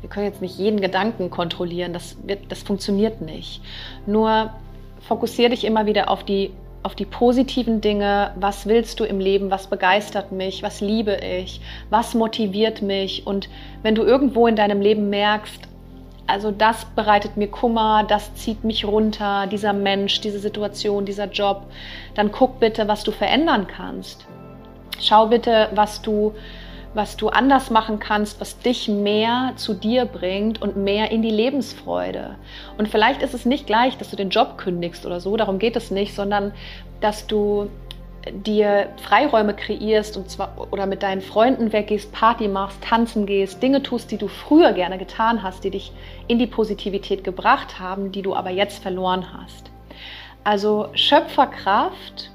wir 0.00 0.08
können 0.08 0.26
jetzt 0.26 0.40
nicht 0.40 0.58
jeden 0.58 0.80
Gedanken 0.80 1.30
kontrollieren. 1.30 1.92
Das 1.92 2.16
wird, 2.26 2.50
das 2.52 2.62
funktioniert 2.62 3.20
nicht. 3.20 3.62
Nur 4.06 4.50
fokussiere 5.00 5.50
dich 5.50 5.64
immer 5.64 5.86
wieder 5.86 6.10
auf 6.10 6.24
die 6.24 6.52
auf 6.82 6.94
die 6.94 7.04
positiven 7.04 7.82
Dinge, 7.82 8.32
was 8.36 8.66
willst 8.66 9.00
du 9.00 9.04
im 9.04 9.20
Leben, 9.20 9.50
was 9.50 9.66
begeistert 9.66 10.32
mich, 10.32 10.62
was 10.62 10.80
liebe 10.80 11.16
ich, 11.16 11.60
was 11.90 12.14
motiviert 12.14 12.80
mich 12.80 13.26
und 13.26 13.50
wenn 13.82 13.94
du 13.94 14.02
irgendwo 14.02 14.46
in 14.46 14.56
deinem 14.56 14.80
Leben 14.80 15.10
merkst, 15.10 15.68
also 16.30 16.50
das 16.50 16.84
bereitet 16.84 17.36
mir 17.36 17.48
Kummer, 17.48 18.04
das 18.04 18.34
zieht 18.34 18.64
mich 18.64 18.84
runter, 18.84 19.46
dieser 19.46 19.72
Mensch, 19.72 20.20
diese 20.20 20.38
Situation, 20.38 21.04
dieser 21.04 21.26
Job, 21.26 21.66
dann 22.14 22.32
guck 22.32 22.60
bitte, 22.60 22.88
was 22.88 23.04
du 23.04 23.10
verändern 23.10 23.66
kannst. 23.66 24.26
Schau 25.00 25.26
bitte, 25.26 25.68
was 25.74 26.02
du 26.02 26.34
was 26.92 27.16
du 27.16 27.28
anders 27.28 27.70
machen 27.70 28.00
kannst, 28.00 28.40
was 28.40 28.58
dich 28.58 28.88
mehr 28.88 29.52
zu 29.56 29.74
dir 29.74 30.06
bringt 30.06 30.60
und 30.60 30.76
mehr 30.76 31.12
in 31.12 31.22
die 31.22 31.30
Lebensfreude. 31.30 32.36
Und 32.78 32.88
vielleicht 32.88 33.22
ist 33.22 33.34
es 33.34 33.46
nicht 33.46 33.66
gleich, 33.66 33.96
dass 33.96 34.10
du 34.10 34.16
den 34.16 34.30
Job 34.30 34.58
kündigst 34.58 35.06
oder 35.06 35.20
so, 35.20 35.36
darum 35.36 35.58
geht 35.58 35.76
es 35.76 35.90
nicht, 35.90 36.14
sondern 36.14 36.52
dass 37.00 37.26
du 37.26 37.68
dir 38.28 38.90
Freiräume 39.02 39.54
kreierst 39.54 40.16
und 40.16 40.30
zwar 40.30 40.68
oder 40.70 40.86
mit 40.86 41.02
deinen 41.02 41.20
Freunden 41.20 41.72
weggehst, 41.72 42.12
Party 42.12 42.48
machst, 42.48 42.82
tanzen 42.82 43.26
gehst, 43.26 43.62
Dinge 43.62 43.82
tust, 43.82 44.10
die 44.10 44.18
du 44.18 44.28
früher 44.28 44.72
gerne 44.72 44.98
getan 44.98 45.42
hast, 45.42 45.64
die 45.64 45.70
dich 45.70 45.92
in 46.28 46.38
die 46.38 46.46
Positivität 46.46 47.24
gebracht 47.24 47.78
haben, 47.78 48.12
die 48.12 48.22
du 48.22 48.34
aber 48.34 48.50
jetzt 48.50 48.82
verloren 48.82 49.26
hast. 49.32 49.70
Also 50.44 50.88
Schöpferkraft 50.94 52.30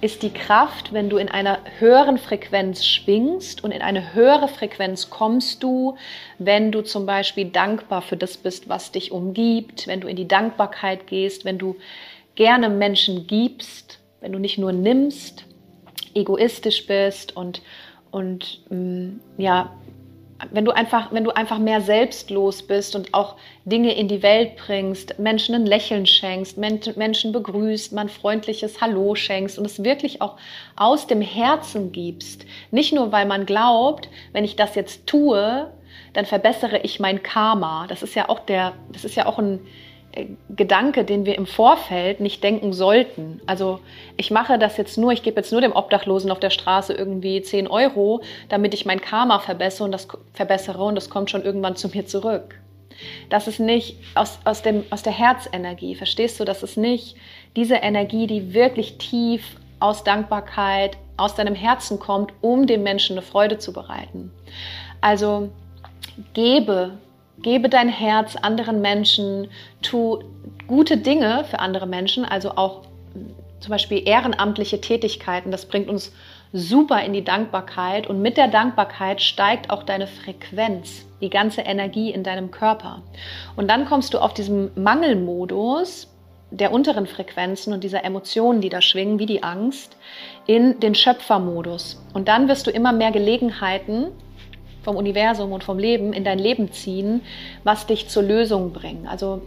ist 0.00 0.22
die 0.22 0.32
Kraft, 0.32 0.92
wenn 0.92 1.08
du 1.08 1.16
in 1.16 1.30
einer 1.30 1.58
höheren 1.78 2.18
Frequenz 2.18 2.84
schwingst 2.84 3.64
und 3.64 3.70
in 3.70 3.80
eine 3.80 4.12
höhere 4.12 4.48
Frequenz 4.48 5.08
kommst 5.08 5.62
du, 5.62 5.96
wenn 6.38 6.72
du 6.72 6.82
zum 6.82 7.06
Beispiel 7.06 7.46
dankbar 7.46 8.02
für 8.02 8.16
das 8.16 8.36
bist, 8.36 8.68
was 8.68 8.92
dich 8.92 9.12
umgibt, 9.12 9.86
wenn 9.86 10.00
du 10.00 10.08
in 10.08 10.16
die 10.16 10.28
Dankbarkeit 10.28 11.06
gehst, 11.06 11.44
wenn 11.44 11.58
du 11.58 11.76
gerne 12.34 12.68
Menschen 12.68 13.26
gibst, 13.26 13.98
wenn 14.24 14.32
du 14.32 14.38
nicht 14.38 14.56
nur 14.56 14.72
nimmst, 14.72 15.44
egoistisch 16.14 16.86
bist 16.86 17.36
und, 17.36 17.60
und 18.10 18.62
mm, 18.70 19.20
ja, 19.36 19.76
wenn 20.50 20.64
du 20.64 20.70
einfach, 20.70 21.12
wenn 21.12 21.24
du 21.24 21.30
einfach 21.30 21.58
mehr 21.58 21.82
selbstlos 21.82 22.62
bist 22.62 22.96
und 22.96 23.12
auch 23.12 23.36
Dinge 23.66 23.94
in 23.94 24.08
die 24.08 24.22
Welt 24.22 24.56
bringst, 24.56 25.18
Menschen 25.18 25.54
ein 25.54 25.66
Lächeln 25.66 26.06
schenkst, 26.06 26.56
Menschen 26.56 27.32
begrüßt, 27.32 27.92
man 27.92 28.08
freundliches 28.08 28.80
Hallo 28.80 29.14
schenkst 29.14 29.58
und 29.58 29.66
es 29.66 29.84
wirklich 29.84 30.22
auch 30.22 30.38
aus 30.74 31.06
dem 31.06 31.20
Herzen 31.20 31.92
gibst. 31.92 32.46
Nicht 32.70 32.94
nur, 32.94 33.12
weil 33.12 33.26
man 33.26 33.44
glaubt, 33.44 34.08
wenn 34.32 34.44
ich 34.44 34.56
das 34.56 34.74
jetzt 34.74 35.06
tue, 35.06 35.70
dann 36.14 36.24
verbessere 36.24 36.78
ich 36.78 36.98
mein 36.98 37.22
Karma. 37.22 37.86
Das 37.88 38.02
ist 38.02 38.14
ja 38.14 38.30
auch 38.30 38.40
der, 38.40 38.72
das 38.90 39.04
ist 39.04 39.16
ja 39.16 39.26
auch 39.26 39.38
ein, 39.38 39.60
Gedanke, 40.50 41.04
den 41.04 41.26
wir 41.26 41.36
im 41.36 41.46
Vorfeld 41.46 42.20
nicht 42.20 42.42
denken 42.44 42.72
sollten. 42.72 43.40
Also 43.46 43.80
ich 44.16 44.30
mache 44.30 44.58
das 44.58 44.76
jetzt 44.76 44.96
nur, 44.96 45.12
ich 45.12 45.22
gebe 45.22 45.36
jetzt 45.40 45.50
nur 45.50 45.60
dem 45.60 45.72
Obdachlosen 45.72 46.30
auf 46.30 46.38
der 46.38 46.50
Straße 46.50 46.92
irgendwie 46.92 47.42
10 47.42 47.66
Euro, 47.66 48.22
damit 48.48 48.74
ich 48.74 48.86
mein 48.86 49.00
Karma 49.00 49.40
verbessere 49.40 49.84
und 49.84 49.92
das, 49.92 50.06
verbessere 50.32 50.84
und 50.84 50.94
das 50.94 51.10
kommt 51.10 51.30
schon 51.30 51.42
irgendwann 51.42 51.74
zu 51.74 51.88
mir 51.88 52.06
zurück. 52.06 52.60
Das 53.28 53.48
ist 53.48 53.58
nicht 53.58 53.98
aus, 54.14 54.38
aus, 54.44 54.62
dem, 54.62 54.84
aus 54.90 55.02
der 55.02 55.12
Herzenergie, 55.12 55.96
verstehst 55.96 56.38
du? 56.38 56.44
Das 56.44 56.62
ist 56.62 56.76
nicht 56.76 57.16
diese 57.56 57.76
Energie, 57.76 58.28
die 58.28 58.54
wirklich 58.54 58.98
tief 58.98 59.56
aus 59.80 60.04
Dankbarkeit, 60.04 60.96
aus 61.16 61.34
deinem 61.34 61.56
Herzen 61.56 61.98
kommt, 61.98 62.32
um 62.40 62.66
dem 62.66 62.82
Menschen 62.82 63.14
eine 63.14 63.22
Freude 63.22 63.58
zu 63.58 63.72
bereiten. 63.72 64.30
Also 65.00 65.50
gebe 66.34 66.98
Gebe 67.38 67.68
dein 67.68 67.88
Herz 67.88 68.36
anderen 68.36 68.80
Menschen, 68.80 69.48
tu 69.82 70.20
gute 70.66 70.96
Dinge 70.96 71.44
für 71.44 71.58
andere 71.58 71.86
Menschen, 71.86 72.24
also 72.24 72.52
auch 72.56 72.82
zum 73.60 73.70
Beispiel 73.70 74.06
ehrenamtliche 74.06 74.80
Tätigkeiten. 74.80 75.50
Das 75.50 75.66
bringt 75.66 75.88
uns 75.88 76.12
super 76.52 77.02
in 77.02 77.12
die 77.12 77.24
Dankbarkeit 77.24 78.06
und 78.06 78.22
mit 78.22 78.36
der 78.36 78.48
Dankbarkeit 78.48 79.20
steigt 79.20 79.70
auch 79.70 79.82
deine 79.82 80.06
Frequenz, 80.06 81.06
die 81.20 81.30
ganze 81.30 81.62
Energie 81.62 82.10
in 82.10 82.22
deinem 82.22 82.50
Körper. 82.50 83.02
Und 83.56 83.68
dann 83.68 83.86
kommst 83.86 84.14
du 84.14 84.18
auf 84.18 84.34
diesem 84.34 84.70
Mangelmodus 84.76 86.08
der 86.50 86.72
unteren 86.72 87.06
Frequenzen 87.06 87.72
und 87.72 87.82
dieser 87.82 88.04
Emotionen, 88.04 88.60
die 88.60 88.68
da 88.68 88.80
schwingen, 88.80 89.18
wie 89.18 89.26
die 89.26 89.42
Angst, 89.42 89.96
in 90.46 90.78
den 90.78 90.94
Schöpfermodus. 90.94 92.00
Und 92.12 92.28
dann 92.28 92.48
wirst 92.48 92.66
du 92.66 92.70
immer 92.70 92.92
mehr 92.92 93.10
Gelegenheiten 93.10 94.08
vom 94.84 94.96
Universum 94.96 95.52
und 95.52 95.64
vom 95.64 95.78
Leben 95.78 96.12
in 96.12 96.24
dein 96.24 96.38
Leben 96.38 96.70
ziehen, 96.70 97.22
was 97.64 97.86
dich 97.86 98.08
zur 98.08 98.22
Lösung 98.22 98.72
bringen. 98.72 99.06
Also 99.08 99.40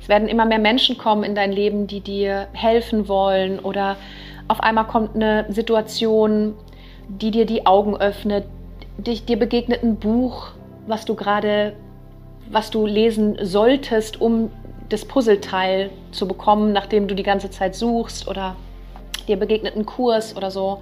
es 0.00 0.08
werden 0.08 0.28
immer 0.28 0.46
mehr 0.46 0.58
Menschen 0.58 0.98
kommen 0.98 1.22
in 1.22 1.34
dein 1.34 1.52
Leben, 1.52 1.86
die 1.86 2.00
dir 2.00 2.48
helfen 2.52 3.06
wollen 3.08 3.58
oder 3.58 3.96
auf 4.48 4.60
einmal 4.60 4.86
kommt 4.86 5.14
eine 5.14 5.46
Situation, 5.50 6.54
die 7.08 7.30
dir 7.30 7.46
die 7.46 7.66
Augen 7.66 7.96
öffnet, 7.96 8.44
dich, 8.98 9.24
dir 9.24 9.38
begegnet 9.38 9.82
ein 9.82 9.96
Buch, 9.96 10.48
was 10.86 11.04
du 11.04 11.14
gerade, 11.14 11.74
was 12.50 12.70
du 12.70 12.86
lesen 12.86 13.38
solltest, 13.42 14.20
um 14.20 14.50
das 14.88 15.04
Puzzleteil 15.04 15.90
zu 16.10 16.26
bekommen, 16.26 16.72
nachdem 16.72 17.06
du 17.06 17.14
die 17.14 17.22
ganze 17.22 17.50
Zeit 17.50 17.76
suchst 17.76 18.26
oder 18.26 18.56
dir 19.28 19.36
begegnet 19.36 19.76
ein 19.76 19.86
Kurs 19.86 20.36
oder 20.36 20.50
so. 20.50 20.80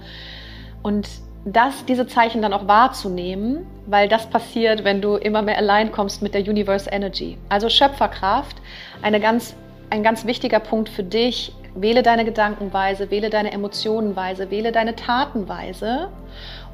Und 0.81 1.07
das, 1.45 1.85
diese 1.85 2.05
Zeichen 2.07 2.41
dann 2.41 2.53
auch 2.53 2.67
wahrzunehmen, 2.67 3.65
weil 3.85 4.07
das 4.07 4.29
passiert, 4.29 4.83
wenn 4.83 5.01
du 5.01 5.15
immer 5.15 5.41
mehr 5.41 5.57
allein 5.57 5.91
kommst 5.91 6.21
mit 6.21 6.33
der 6.33 6.41
Universe 6.41 6.89
Energy. 6.89 7.37
Also 7.47 7.69
Schöpferkraft, 7.69 8.57
eine 9.01 9.19
ganz, 9.19 9.55
ein 9.89 10.03
ganz 10.03 10.25
wichtiger 10.25 10.59
Punkt 10.59 10.89
für 10.89 11.03
dich. 11.03 11.53
Wähle 11.75 12.01
deine 12.01 12.25
Gedankenweise, 12.25 13.11
wähle 13.11 13.29
deine 13.29 13.51
Emotionenweise, 13.51 14.49
wähle 14.49 14.71
deine 14.71 14.95
Tatenweise 14.95 16.09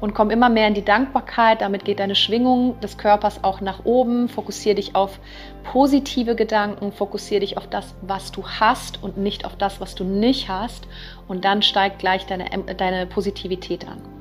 und 0.00 0.14
komm 0.14 0.30
immer 0.30 0.48
mehr 0.48 0.66
in 0.66 0.74
die 0.74 0.84
Dankbarkeit. 0.84 1.60
Damit 1.60 1.84
geht 1.84 2.00
deine 2.00 2.14
Schwingung 2.14 2.80
des 2.80 2.96
Körpers 2.96 3.44
auch 3.44 3.60
nach 3.60 3.84
oben. 3.84 4.28
Fokussiere 4.28 4.76
dich 4.76 4.96
auf 4.96 5.20
positive 5.64 6.34
Gedanken, 6.34 6.92
fokussiere 6.92 7.40
dich 7.40 7.58
auf 7.58 7.68
das, 7.68 7.94
was 8.00 8.32
du 8.32 8.42
hast 8.48 9.02
und 9.02 9.18
nicht 9.18 9.44
auf 9.44 9.54
das, 9.56 9.80
was 9.80 9.94
du 9.94 10.02
nicht 10.02 10.48
hast. 10.48 10.88
Und 11.28 11.44
dann 11.44 11.62
steigt 11.62 11.98
gleich 11.98 12.24
deine, 12.26 12.46
deine 12.76 13.06
Positivität 13.06 13.86
an. 13.86 14.15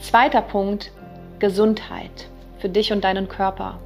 Zweiter 0.00 0.42
Punkt, 0.42 0.90
Gesundheit 1.38 2.28
für 2.58 2.68
dich 2.68 2.92
und 2.92 3.04
deinen 3.04 3.28
Körper. 3.28 3.78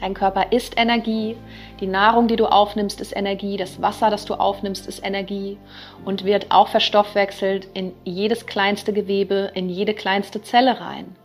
Dein 0.00 0.14
Körper 0.14 0.52
ist 0.52 0.78
Energie, 0.78 1.36
die 1.80 1.86
Nahrung, 1.86 2.28
die 2.28 2.36
du 2.36 2.46
aufnimmst, 2.46 3.00
ist 3.00 3.16
Energie, 3.16 3.56
das 3.56 3.80
Wasser, 3.80 4.10
das 4.10 4.24
du 4.24 4.34
aufnimmst, 4.34 4.86
ist 4.86 5.04
Energie 5.04 5.58
und 6.04 6.24
wird 6.24 6.50
auch 6.50 6.68
verstoffwechselt 6.68 7.68
in 7.74 7.92
jedes 8.04 8.46
kleinste 8.46 8.92
Gewebe, 8.92 9.50
in 9.54 9.68
jede 9.68 9.94
kleinste 9.94 10.42
Zelle 10.42 10.80
rein. 10.80 11.16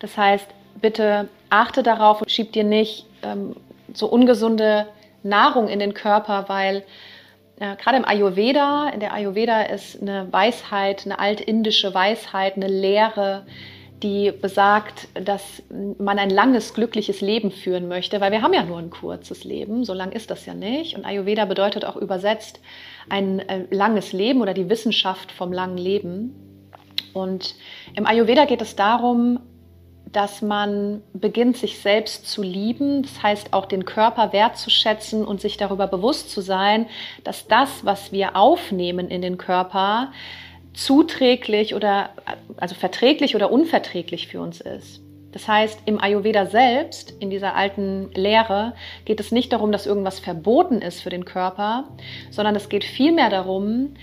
Das 0.00 0.16
heißt, 0.16 0.46
bitte 0.80 1.28
achte 1.50 1.82
darauf 1.82 2.20
und 2.20 2.30
schieb 2.30 2.52
dir 2.52 2.64
nicht 2.64 3.06
ähm, 3.22 3.56
so 3.92 4.06
ungesunde 4.06 4.86
Nahrung 5.22 5.68
in 5.68 5.78
den 5.78 5.94
Körper, 5.94 6.44
weil 6.48 6.84
äh, 7.64 7.76
gerade 7.76 7.96
im 7.96 8.04
Ayurveda, 8.04 8.90
in 8.90 9.00
der 9.00 9.14
Ayurveda 9.14 9.62
ist 9.62 10.00
eine 10.02 10.30
Weisheit, 10.30 11.06
eine 11.06 11.18
altindische 11.18 11.94
Weisheit, 11.94 12.56
eine 12.56 12.68
Lehre, 12.68 13.46
die 14.02 14.32
besagt, 14.32 15.08
dass 15.14 15.62
man 15.98 16.18
ein 16.18 16.28
langes, 16.28 16.74
glückliches 16.74 17.22
Leben 17.22 17.50
führen 17.50 17.88
möchte, 17.88 18.20
weil 18.20 18.32
wir 18.32 18.42
haben 18.42 18.52
ja 18.52 18.64
nur 18.64 18.78
ein 18.78 18.90
kurzes 18.90 19.44
Leben, 19.44 19.84
so 19.84 19.94
lang 19.94 20.12
ist 20.12 20.30
das 20.30 20.44
ja 20.44 20.52
nicht. 20.52 20.94
Und 20.94 21.06
Ayurveda 21.06 21.46
bedeutet 21.46 21.86
auch 21.86 21.96
übersetzt 21.96 22.60
ein 23.08 23.40
äh, 23.40 23.64
langes 23.70 24.12
Leben 24.12 24.42
oder 24.42 24.52
die 24.52 24.68
Wissenschaft 24.68 25.32
vom 25.32 25.52
langen 25.52 25.78
Leben. 25.78 26.34
Und 27.14 27.54
im 27.96 28.06
Ayurveda 28.06 28.44
geht 28.44 28.60
es 28.60 28.76
darum, 28.76 29.38
dass 30.14 30.42
man 30.42 31.02
beginnt, 31.12 31.56
sich 31.56 31.80
selbst 31.80 32.28
zu 32.28 32.42
lieben, 32.42 33.02
das 33.02 33.22
heißt 33.22 33.52
auch 33.52 33.66
den 33.66 33.84
Körper 33.84 34.32
wertzuschätzen 34.32 35.24
und 35.24 35.40
sich 35.40 35.56
darüber 35.56 35.88
bewusst 35.88 36.30
zu 36.30 36.40
sein, 36.40 36.86
dass 37.24 37.48
das, 37.48 37.84
was 37.84 38.12
wir 38.12 38.36
aufnehmen 38.36 39.08
in 39.08 39.22
den 39.22 39.38
Körper, 39.38 40.12
zuträglich 40.72 41.74
oder 41.74 42.10
also 42.56 42.74
verträglich 42.74 43.34
oder 43.34 43.50
unverträglich 43.50 44.28
für 44.28 44.40
uns 44.40 44.60
ist. 44.60 45.00
Das 45.32 45.48
heißt, 45.48 45.80
im 45.86 46.00
Ayurveda 46.00 46.46
selbst, 46.46 47.12
in 47.18 47.28
dieser 47.28 47.56
alten 47.56 48.12
Lehre, 48.14 48.74
geht 49.04 49.18
es 49.18 49.32
nicht 49.32 49.52
darum, 49.52 49.72
dass 49.72 49.84
irgendwas 49.84 50.20
verboten 50.20 50.80
ist 50.80 51.00
für 51.00 51.10
den 51.10 51.24
Körper, 51.24 51.88
sondern 52.30 52.54
es 52.54 52.68
geht 52.68 52.84
vielmehr 52.84 53.30
darum, 53.30 53.94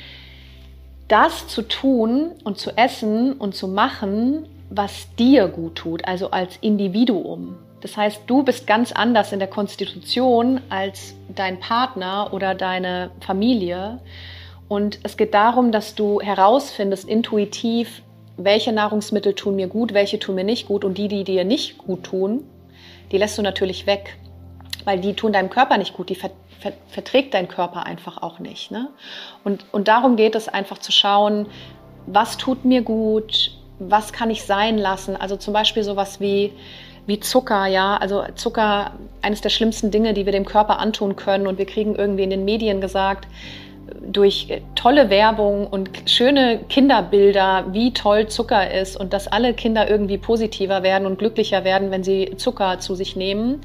das 1.08 1.48
zu 1.48 1.62
tun 1.62 2.32
und 2.44 2.58
zu 2.58 2.78
essen 2.78 3.34
und 3.34 3.56
zu 3.56 3.70
machen, 3.70 4.46
was 4.72 5.14
dir 5.16 5.50
gut 5.50 5.76
tut, 5.76 6.06
also 6.08 6.32
als 6.32 6.58
Individuum. 6.62 7.58
Das 7.82 7.98
heißt, 7.98 8.22
du 8.28 8.44
bist 8.44 8.66
ganz 8.66 8.92
anders 8.92 9.34
in 9.34 9.40
der 9.40 9.50
Konstitution 9.50 10.62
als 10.70 11.14
dein 11.36 11.60
Partner 11.60 12.30
oder 12.32 12.56
deine 12.56 13.12
Familie. 13.20 14.00
Und 14.70 15.00
es 15.04 15.18
geht 15.18 15.34
darum, 15.34 15.72
dass 15.72 15.94
du 15.96 16.22
herausfindest 16.22 17.08
intuitiv, 17.08 18.02
welche 18.38 18.72
Nahrungsmittel 18.72 19.34
tun 19.34 19.58
mir 19.58 19.68
gut, 19.68 19.94
welche 19.94 20.20
tun 20.20 20.36
mir 20.36 20.46
nicht 20.46 20.68
gut 20.68 20.86
und 20.86 20.98
die, 20.98 21.10
die 21.10 21.26
dir 21.26 21.44
nicht 21.44 21.78
gut 21.78 22.04
tun, 22.04 22.44
die 23.12 23.18
lässt 23.18 23.38
du 23.38 23.42
natürlich 23.42 23.86
weg, 23.88 24.18
weil 24.86 25.02
die 25.02 25.14
tun 25.14 25.34
deinem 25.34 25.50
Körper 25.50 25.78
nicht 25.78 25.94
gut, 25.94 26.10
die 26.10 26.16
ver 26.16 26.32
ver 26.62 26.74
verträgt 26.88 27.34
dein 27.34 27.48
Körper 27.48 27.88
einfach 27.88 28.22
auch 28.22 28.38
nicht. 28.38 28.70
Ne? 28.70 28.90
Und, 29.44 29.66
und 29.72 29.88
darum 29.88 30.16
geht 30.16 30.36
es 30.36 30.48
einfach 30.48 30.78
zu 30.78 30.92
schauen, 30.92 31.48
was 32.06 32.38
tut 32.38 32.66
mir 32.66 32.84
gut, 32.84 33.52
was 33.90 34.14
kann 34.14 34.30
ich 34.30 34.44
sein 34.44 34.78
lassen. 34.78 35.16
Also 35.16 35.36
zum 35.38 35.54
Beispiel 35.54 35.84
sowas 35.84 36.20
wie, 36.20 36.52
wie 37.08 37.20
Zucker, 37.20 37.66
ja. 37.66 37.98
Also 37.98 38.24
Zucker, 38.36 38.92
eines 39.22 39.42
der 39.42 39.50
schlimmsten 39.50 39.92
Dinge, 39.92 40.14
die 40.14 40.26
wir 40.26 40.32
dem 40.32 40.46
Körper 40.46 40.80
antun 40.80 41.16
können. 41.16 41.48
Und 41.48 41.58
wir 41.58 41.66
kriegen 41.66 41.96
irgendwie 41.96 42.24
in 42.24 42.30
den 42.30 42.46
Medien 42.46 42.82
gesagt, 42.82 43.28
durch 44.02 44.62
tolle 44.76 45.10
Werbung 45.10 45.68
und 45.68 45.90
schöne 46.06 46.60
Kinderbilder, 46.70 47.66
wie 47.72 47.94
toll 47.94 48.28
Zucker 48.28 48.72
ist 48.72 48.96
und 48.96 49.14
dass 49.14 49.28
alle 49.28 49.54
Kinder 49.54 49.90
irgendwie 49.90 50.18
positiver 50.18 50.84
werden 50.84 51.06
und 51.06 51.20
glücklicher 51.20 51.64
werden, 51.64 51.92
wenn 51.92 52.04
sie 52.04 52.34
Zucker 52.38 52.80
zu 52.80 52.96
sich 52.96 53.16
nehmen. 53.16 53.62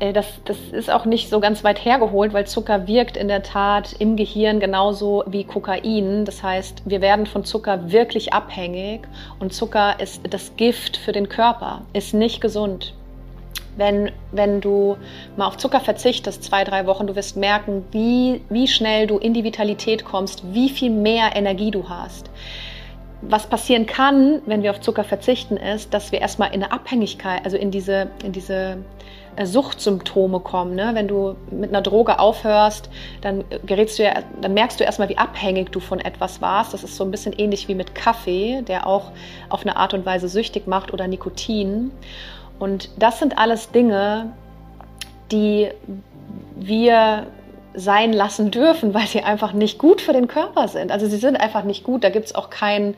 Äh, 0.00 0.12
das, 0.12 0.26
das 0.44 0.58
ist 0.72 0.90
auch 0.90 1.04
nicht 1.04 1.30
so 1.30 1.38
ganz 1.38 1.62
weit 1.62 1.84
hergeholt, 1.84 2.32
weil 2.32 2.46
Zucker 2.46 2.88
wirkt 2.88 3.16
in 3.16 3.28
der 3.28 3.42
Tat 3.42 3.94
im 3.98 4.16
Gehirn 4.16 4.58
genauso 4.58 5.22
wie 5.26 5.44
Kokain. 5.44 6.24
Das 6.24 6.42
heißt, 6.42 6.82
wir 6.86 7.00
werden 7.00 7.26
von 7.26 7.44
Zucker 7.44 7.92
wirklich 7.92 8.32
abhängig 8.32 9.02
und 9.38 9.52
Zucker 9.52 10.00
ist 10.00 10.22
das 10.28 10.56
Gift 10.56 10.96
für 10.96 11.12
den 11.12 11.28
Körper, 11.28 11.82
ist 11.92 12.14
nicht 12.14 12.40
gesund 12.40 12.94
wenn, 13.76 14.10
wenn 14.32 14.60
du 14.60 14.96
mal 15.36 15.46
auf 15.46 15.56
Zucker 15.56 15.80
verzichtest, 15.80 16.44
zwei, 16.44 16.64
drei 16.64 16.86
Wochen, 16.86 17.06
du 17.06 17.16
wirst 17.16 17.36
merken, 17.36 17.84
wie, 17.92 18.42
wie 18.48 18.68
schnell 18.68 19.06
du 19.06 19.18
in 19.18 19.32
die 19.32 19.44
Vitalität 19.44 20.04
kommst, 20.04 20.42
wie 20.52 20.68
viel 20.68 20.90
mehr 20.90 21.34
Energie 21.34 21.70
du 21.70 21.88
hast. 21.88 22.30
Was 23.22 23.46
passieren 23.46 23.86
kann, 23.86 24.42
wenn 24.46 24.62
wir 24.62 24.70
auf 24.70 24.80
Zucker 24.80 25.04
verzichten, 25.04 25.56
ist, 25.56 25.92
dass 25.94 26.12
wir 26.12 26.20
erstmal 26.20 26.48
in 26.48 26.62
eine 26.62 26.72
Abhängigkeit, 26.72 27.44
also 27.44 27.56
in 27.56 27.70
diese, 27.70 28.10
in 28.24 28.32
diese 28.32 28.78
Suchtsymptome 29.42 30.40
kommen. 30.40 30.74
Ne? 30.74 30.90
Wenn 30.94 31.08
du 31.08 31.36
mit 31.50 31.70
einer 31.70 31.82
Droge 31.82 32.18
aufhörst, 32.18 32.90
dann 33.20 33.44
gerätst 33.64 33.98
du 33.98 34.04
ja, 34.04 34.14
dann 34.40 34.54
merkst 34.54 34.80
du 34.80 34.84
erstmal, 34.84 35.08
wie 35.08 35.18
abhängig 35.18 35.70
du 35.70 35.80
von 35.80 36.00
etwas 36.00 36.40
warst. 36.40 36.74
Das 36.74 36.84
ist 36.84 36.96
so 36.96 37.04
ein 37.04 37.10
bisschen 37.10 37.32
ähnlich 37.32 37.68
wie 37.68 37.74
mit 37.74 37.94
Kaffee, 37.94 38.62
der 38.62 38.86
auch 38.86 39.12
auf 39.48 39.62
eine 39.62 39.76
Art 39.76 39.94
und 39.94 40.04
Weise 40.04 40.28
süchtig 40.28 40.66
macht 40.66 40.92
oder 40.92 41.06
Nikotin. 41.06 41.90
Und 42.58 42.90
das 42.98 43.18
sind 43.18 43.38
alles 43.38 43.70
Dinge, 43.70 44.32
die 45.32 45.68
wir 46.56 47.26
sein 47.74 48.12
lassen 48.12 48.50
dürfen, 48.50 48.94
weil 48.94 49.06
sie 49.06 49.22
einfach 49.22 49.52
nicht 49.52 49.78
gut 49.78 50.00
für 50.00 50.12
den 50.12 50.28
Körper 50.28 50.68
sind. 50.68 50.92
Also 50.92 51.06
sie 51.06 51.16
sind 51.16 51.36
einfach 51.36 51.64
nicht 51.64 51.84
gut. 51.84 52.04
Da 52.04 52.10
gibt 52.10 52.26
es 52.26 52.34
auch 52.34 52.50
kein, 52.50 52.94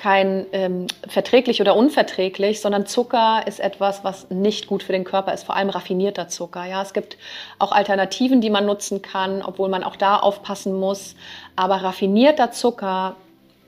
kein 0.00 0.46
ähm, 0.52 0.86
verträglich 1.06 1.60
oder 1.60 1.76
unverträglich, 1.76 2.62
sondern 2.62 2.86
Zucker 2.86 3.42
ist 3.46 3.60
etwas, 3.60 4.02
was 4.02 4.30
nicht 4.30 4.66
gut 4.66 4.82
für 4.82 4.92
den 4.92 5.04
Körper 5.04 5.34
ist, 5.34 5.44
vor 5.44 5.56
allem 5.56 5.68
raffinierter 5.68 6.28
Zucker. 6.28 6.64
Ja, 6.64 6.80
es 6.80 6.94
gibt 6.94 7.18
auch 7.58 7.72
Alternativen, 7.72 8.40
die 8.40 8.48
man 8.48 8.64
nutzen 8.64 9.02
kann, 9.02 9.42
obwohl 9.42 9.68
man 9.68 9.84
auch 9.84 9.96
da 9.96 10.16
aufpassen 10.16 10.72
muss. 10.80 11.16
Aber 11.54 11.76
raffinierter 11.76 12.50
Zucker 12.50 13.16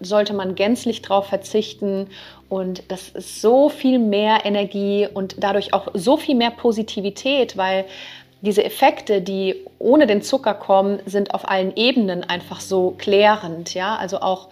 sollte 0.01 0.33
man 0.33 0.55
gänzlich 0.55 1.03
darauf 1.03 1.27
verzichten. 1.27 2.09
Und 2.49 2.83
das 2.89 3.11
ist 3.11 3.43
so 3.43 3.69
viel 3.69 3.99
mehr 3.99 4.47
Energie 4.47 5.07
und 5.13 5.37
dadurch 5.39 5.75
auch 5.75 5.89
so 5.93 6.17
viel 6.17 6.35
mehr 6.35 6.51
Positivität, 6.51 7.59
weil 7.59 7.85
diese 8.41 8.65
Effekte, 8.65 9.21
die 9.21 9.57
ohne 9.79 10.07
den 10.07 10.23
Zucker 10.23 10.55
kommen, 10.55 11.01
sind 11.05 11.35
auf 11.35 11.47
allen 11.47 11.77
Ebenen 11.77 12.25
einfach 12.25 12.61
so 12.61 12.95
klärend. 12.97 13.75
Ja, 13.75 13.97
also 13.97 14.21
auch 14.21 14.49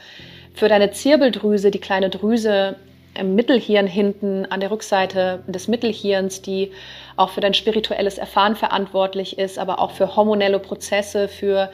für 0.60 0.68
deine 0.68 0.92
Zirbeldrüse, 0.92 1.70
die 1.70 1.80
kleine 1.80 2.10
Drüse 2.10 2.76
im 3.14 3.34
Mittelhirn 3.34 3.86
hinten 3.86 4.44
an 4.44 4.60
der 4.60 4.70
Rückseite 4.70 5.42
des 5.46 5.68
Mittelhirns, 5.68 6.42
die 6.42 6.70
auch 7.16 7.30
für 7.30 7.40
dein 7.40 7.54
spirituelles 7.54 8.18
Erfahren 8.18 8.56
verantwortlich 8.56 9.38
ist, 9.38 9.58
aber 9.58 9.78
auch 9.78 9.92
für 9.92 10.16
hormonelle 10.16 10.58
Prozesse, 10.58 11.28
für 11.28 11.70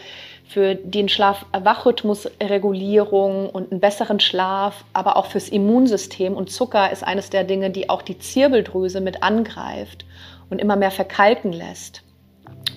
für 0.49 0.77
den 0.77 1.09
Schlaf-Wachrhythmusregulierung 1.09 3.51
und 3.51 3.73
einen 3.73 3.81
besseren 3.81 4.21
Schlaf, 4.21 4.85
aber 4.93 5.17
auch 5.17 5.27
fürs 5.27 5.49
Immunsystem. 5.49 6.35
Und 6.35 6.53
Zucker 6.53 6.93
ist 6.93 7.03
eines 7.03 7.31
der 7.31 7.43
Dinge, 7.43 7.71
die 7.71 7.91
auch 7.91 8.03
die 8.03 8.21
Zirbeldrüse 8.21 9.01
mit 9.01 9.25
angreift 9.25 10.05
und 10.49 10.61
immer 10.61 10.77
mehr 10.77 10.93
verkalken 10.93 11.53
lässt. 11.53 12.05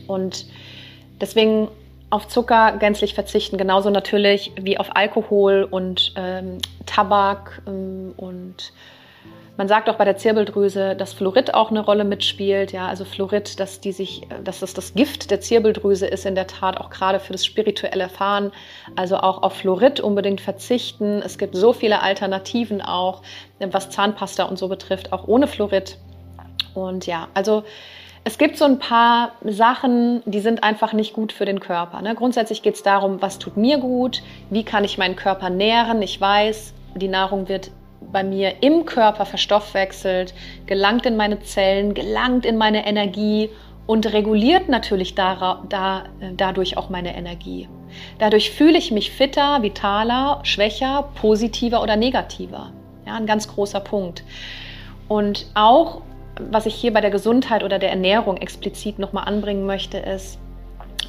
Und 0.07 0.47
deswegen 1.21 1.67
auf 2.09 2.27
Zucker 2.27 2.77
gänzlich 2.79 3.13
verzichten, 3.13 3.57
genauso 3.57 3.89
natürlich 3.89 4.51
wie 4.59 4.77
auf 4.77 4.95
Alkohol 4.95 5.67
und 5.69 6.13
ähm, 6.15 6.57
Tabak 6.85 7.61
ähm, 7.67 8.13
und 8.17 8.73
man 9.59 9.67
sagt 9.67 9.89
auch 9.89 9.95
bei 9.95 10.05
der 10.05 10.15
Zirbeldrüse, 10.15 10.95
dass 10.95 11.11
Fluorid 11.11 11.53
auch 11.53 11.69
eine 11.69 11.81
Rolle 11.81 12.05
mitspielt. 12.05 12.71
Ja, 12.71 12.87
also 12.87 13.03
Fluorid, 13.03 13.59
dass, 13.59 13.81
die 13.81 13.91
sich, 13.91 14.21
dass 14.41 14.61
das 14.61 14.73
das 14.73 14.93
Gift 14.93 15.31
der 15.31 15.41
Zirbeldrüse 15.41 16.07
ist 16.07 16.25
in 16.25 16.33
der 16.33 16.47
Tat 16.47 16.77
auch 16.77 16.89
gerade 16.89 17.19
für 17.19 17.33
das 17.33 17.45
spirituelle 17.45 18.03
Erfahren. 18.03 18.53
Also 18.95 19.17
auch 19.17 19.43
auf 19.43 19.57
Fluorid 19.57 19.99
unbedingt 19.99 20.39
verzichten. 20.39 21.21
Es 21.21 21.37
gibt 21.37 21.57
so 21.57 21.73
viele 21.73 22.01
Alternativen 22.01 22.81
auch, 22.81 23.21
was 23.59 23.89
Zahnpasta 23.89 24.43
und 24.43 24.57
so 24.57 24.69
betrifft, 24.69 25.11
auch 25.11 25.27
ohne 25.27 25.45
Fluorid. 25.45 25.97
Und 26.73 27.05
ja, 27.05 27.27
also 27.33 27.65
es 28.29 28.37
gibt 28.37 28.57
so 28.57 28.65
ein 28.65 28.77
paar 28.77 29.31
Sachen, 29.43 30.21
die 30.25 30.39
sind 30.39 30.63
einfach 30.63 30.93
nicht 30.93 31.15
gut 31.15 31.33
für 31.33 31.45
den 31.45 31.59
Körper. 31.59 31.99
Ne? 32.03 32.13
Grundsätzlich 32.13 32.61
geht 32.61 32.75
es 32.75 32.83
darum, 32.83 33.23
was 33.23 33.39
tut 33.39 33.57
mir 33.57 33.79
gut, 33.79 34.21
wie 34.51 34.63
kann 34.63 34.83
ich 34.83 34.99
meinen 34.99 35.15
Körper 35.15 35.49
nähren. 35.49 35.99
Ich 36.03 36.21
weiß, 36.21 36.75
die 36.93 37.07
Nahrung 37.07 37.49
wird 37.49 37.71
bei 38.11 38.23
mir 38.23 38.61
im 38.61 38.85
Körper 38.85 39.25
verstoffwechselt, 39.25 40.35
gelangt 40.67 41.07
in 41.07 41.17
meine 41.17 41.39
Zellen, 41.39 41.95
gelangt 41.95 42.45
in 42.45 42.55
meine 42.55 42.85
Energie 42.85 43.49
und 43.87 44.13
reguliert 44.13 44.69
natürlich 44.69 45.15
da, 45.15 45.63
da, 45.67 46.03
dadurch 46.37 46.77
auch 46.77 46.91
meine 46.91 47.17
Energie. 47.17 47.67
Dadurch 48.19 48.51
fühle 48.51 48.77
ich 48.77 48.91
mich 48.91 49.09
fitter, 49.09 49.63
vitaler, 49.63 50.41
schwächer, 50.43 51.09
positiver 51.15 51.81
oder 51.81 51.95
negativer. 51.95 52.73
Ja, 53.07 53.15
ein 53.15 53.25
ganz 53.25 53.47
großer 53.47 53.79
Punkt. 53.79 54.23
Und 55.07 55.47
auch, 55.55 56.03
was 56.37 56.65
ich 56.65 56.75
hier 56.75 56.93
bei 56.93 57.01
der 57.01 57.11
Gesundheit 57.11 57.63
oder 57.63 57.79
der 57.79 57.89
Ernährung 57.89 58.37
explizit 58.37 58.99
nochmal 58.99 59.25
anbringen 59.25 59.65
möchte, 59.65 59.97
ist, 59.97 60.39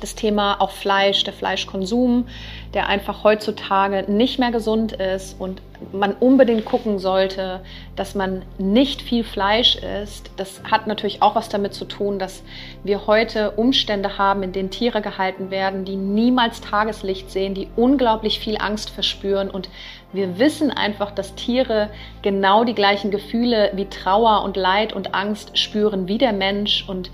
das 0.00 0.14
Thema 0.14 0.60
auch 0.60 0.70
Fleisch, 0.70 1.24
der 1.24 1.32
Fleischkonsum, 1.32 2.26
der 2.74 2.88
einfach 2.88 3.22
heutzutage 3.22 4.10
nicht 4.10 4.38
mehr 4.38 4.50
gesund 4.50 4.92
ist 4.92 5.38
und 5.38 5.60
man 5.92 6.12
unbedingt 6.14 6.64
gucken 6.64 6.98
sollte, 6.98 7.60
dass 7.96 8.14
man 8.14 8.42
nicht 8.58 9.02
viel 9.02 9.24
Fleisch 9.24 9.76
isst. 9.76 10.30
Das 10.36 10.62
hat 10.70 10.86
natürlich 10.86 11.22
auch 11.22 11.34
was 11.34 11.48
damit 11.48 11.74
zu 11.74 11.84
tun, 11.84 12.18
dass 12.18 12.42
wir 12.84 13.06
heute 13.06 13.52
Umstände 13.52 14.18
haben, 14.18 14.42
in 14.42 14.52
denen 14.52 14.70
Tiere 14.70 15.00
gehalten 15.00 15.50
werden, 15.50 15.84
die 15.84 15.96
niemals 15.96 16.60
Tageslicht 16.60 17.30
sehen, 17.30 17.54
die 17.54 17.68
unglaublich 17.76 18.40
viel 18.40 18.58
Angst 18.58 18.90
verspüren 18.90 19.50
und 19.50 19.68
wir 20.12 20.38
wissen 20.38 20.70
einfach, 20.70 21.12
dass 21.12 21.34
Tiere 21.34 21.90
genau 22.22 22.64
die 22.64 22.74
gleichen 22.74 23.10
Gefühle 23.10 23.70
wie 23.74 23.86
Trauer 23.86 24.42
und 24.42 24.56
Leid 24.56 24.92
und 24.92 25.14
Angst 25.14 25.56
spüren 25.56 26.08
wie 26.08 26.18
der 26.18 26.32
Mensch 26.32 26.88
und 26.88 27.10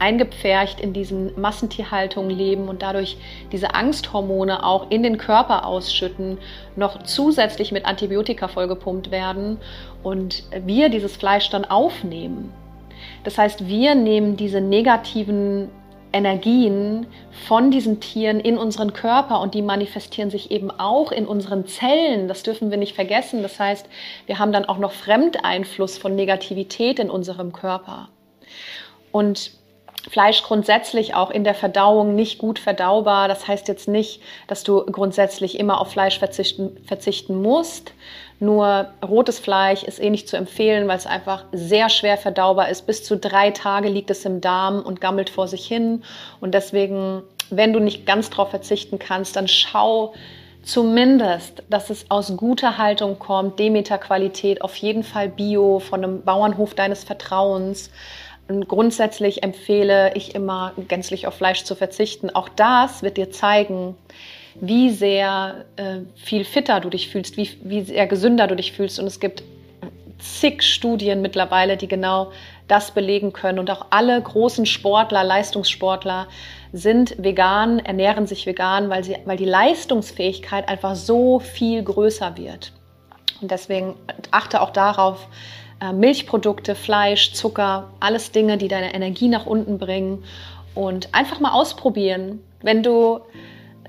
eingepfercht 0.00 0.80
in 0.80 0.92
diesen 0.92 1.38
Massentierhaltungen 1.38 2.30
leben 2.30 2.68
und 2.68 2.82
dadurch 2.82 3.18
diese 3.52 3.74
Angsthormone 3.74 4.64
auch 4.64 4.90
in 4.90 5.02
den 5.02 5.18
Körper 5.18 5.66
ausschütten, 5.66 6.38
noch 6.74 7.02
zusätzlich 7.02 7.70
mit 7.70 7.84
Antibiotika 7.84 8.48
vollgepumpt 8.48 9.10
werden 9.10 9.58
und 10.02 10.44
wir 10.64 10.88
dieses 10.88 11.16
Fleisch 11.16 11.50
dann 11.50 11.66
aufnehmen. 11.66 12.52
Das 13.24 13.36
heißt, 13.36 13.68
wir 13.68 13.94
nehmen 13.94 14.36
diese 14.36 14.60
negativen 14.62 15.68
Energien 16.12 17.06
von 17.46 17.70
diesen 17.70 18.00
Tieren 18.00 18.40
in 18.40 18.58
unseren 18.58 18.92
Körper 18.92 19.40
und 19.40 19.54
die 19.54 19.62
manifestieren 19.62 20.30
sich 20.30 20.50
eben 20.50 20.70
auch 20.70 21.12
in 21.12 21.26
unseren 21.26 21.66
Zellen. 21.66 22.28
Das 22.28 22.42
dürfen 22.42 22.70
wir 22.70 22.78
nicht 22.78 22.94
vergessen. 22.94 23.42
Das 23.42 23.58
heißt, 23.58 23.86
wir 24.26 24.38
haben 24.38 24.52
dann 24.52 24.64
auch 24.64 24.78
noch 24.78 24.92
Fremdeinfluss 24.92 25.98
von 25.98 26.14
Negativität 26.14 26.98
in 26.98 27.10
unserem 27.10 27.52
Körper. 27.52 28.08
Und 29.12 29.52
Fleisch 30.08 30.42
grundsätzlich 30.42 31.14
auch 31.14 31.30
in 31.30 31.44
der 31.44 31.54
Verdauung 31.54 32.14
nicht 32.14 32.38
gut 32.38 32.58
verdaubar. 32.58 33.28
Das 33.28 33.46
heißt 33.46 33.68
jetzt 33.68 33.88
nicht, 33.88 34.22
dass 34.46 34.64
du 34.64 34.84
grundsätzlich 34.86 35.58
immer 35.58 35.80
auf 35.80 35.90
Fleisch 35.92 36.18
verzichten, 36.18 36.76
verzichten 36.86 37.40
musst. 37.42 37.92
Nur 38.38 38.88
rotes 39.06 39.38
Fleisch 39.38 39.82
ist 39.82 40.00
eh 40.00 40.08
nicht 40.08 40.26
zu 40.26 40.38
empfehlen, 40.38 40.88
weil 40.88 40.96
es 40.96 41.06
einfach 41.06 41.44
sehr 41.52 41.90
schwer 41.90 42.16
verdaubar 42.16 42.70
ist. 42.70 42.86
Bis 42.86 43.04
zu 43.04 43.18
drei 43.18 43.50
Tage 43.50 43.90
liegt 43.90 44.10
es 44.10 44.24
im 44.24 44.40
Darm 44.40 44.80
und 44.80 45.00
gammelt 45.02 45.28
vor 45.28 45.46
sich 45.46 45.66
hin. 45.66 46.02
Und 46.40 46.54
deswegen, 46.54 47.22
wenn 47.50 47.74
du 47.74 47.80
nicht 47.80 48.06
ganz 48.06 48.30
drauf 48.30 48.48
verzichten 48.48 48.98
kannst, 48.98 49.36
dann 49.36 49.46
schau 49.46 50.14
zumindest, 50.62 51.62
dass 51.68 51.90
es 51.90 52.10
aus 52.10 52.36
guter 52.36 52.78
Haltung 52.78 53.18
kommt, 53.18 53.58
Demeter-Qualität, 53.58 54.62
auf 54.62 54.76
jeden 54.76 55.04
Fall 55.04 55.28
Bio, 55.28 55.78
von 55.78 56.02
einem 56.02 56.22
Bauernhof 56.22 56.74
deines 56.74 57.04
Vertrauens. 57.04 57.90
Und 58.50 58.66
grundsätzlich 58.66 59.44
empfehle 59.44 60.12
ich 60.16 60.34
immer, 60.34 60.72
gänzlich 60.88 61.28
auf 61.28 61.34
Fleisch 61.34 61.62
zu 61.62 61.76
verzichten. 61.76 62.30
Auch 62.30 62.48
das 62.48 63.00
wird 63.00 63.16
dir 63.16 63.30
zeigen, 63.30 63.96
wie 64.56 64.90
sehr 64.90 65.66
äh, 65.76 66.00
viel 66.16 66.44
fitter 66.44 66.80
du 66.80 66.90
dich 66.90 67.08
fühlst, 67.08 67.36
wie, 67.36 67.48
wie 67.62 67.82
sehr 67.82 68.08
gesünder 68.08 68.48
du 68.48 68.56
dich 68.56 68.72
fühlst. 68.72 68.98
Und 68.98 69.06
es 69.06 69.20
gibt 69.20 69.44
zig 70.18 70.62
Studien 70.62 71.22
mittlerweile, 71.22 71.76
die 71.76 71.86
genau 71.86 72.32
das 72.66 72.90
belegen 72.90 73.32
können. 73.32 73.60
Und 73.60 73.70
auch 73.70 73.86
alle 73.90 74.20
großen 74.20 74.66
Sportler, 74.66 75.22
Leistungssportler 75.22 76.26
sind 76.72 77.14
vegan, 77.22 77.78
ernähren 77.78 78.26
sich 78.26 78.46
vegan, 78.46 78.90
weil, 78.90 79.04
sie, 79.04 79.16
weil 79.26 79.36
die 79.36 79.44
Leistungsfähigkeit 79.44 80.68
einfach 80.68 80.96
so 80.96 81.38
viel 81.38 81.84
größer 81.84 82.36
wird. 82.36 82.72
Und 83.40 83.52
deswegen 83.52 83.94
achte 84.32 84.60
auch 84.60 84.70
darauf, 84.70 85.28
Milchprodukte, 85.92 86.74
Fleisch, 86.74 87.32
Zucker, 87.32 87.90
alles 88.00 88.32
Dinge, 88.32 88.58
die 88.58 88.68
deine 88.68 88.94
Energie 88.94 89.28
nach 89.28 89.46
unten 89.46 89.78
bringen. 89.78 90.24
Und 90.74 91.14
einfach 91.14 91.40
mal 91.40 91.52
ausprobieren. 91.52 92.40
Wenn 92.62 92.82
du 92.82 93.20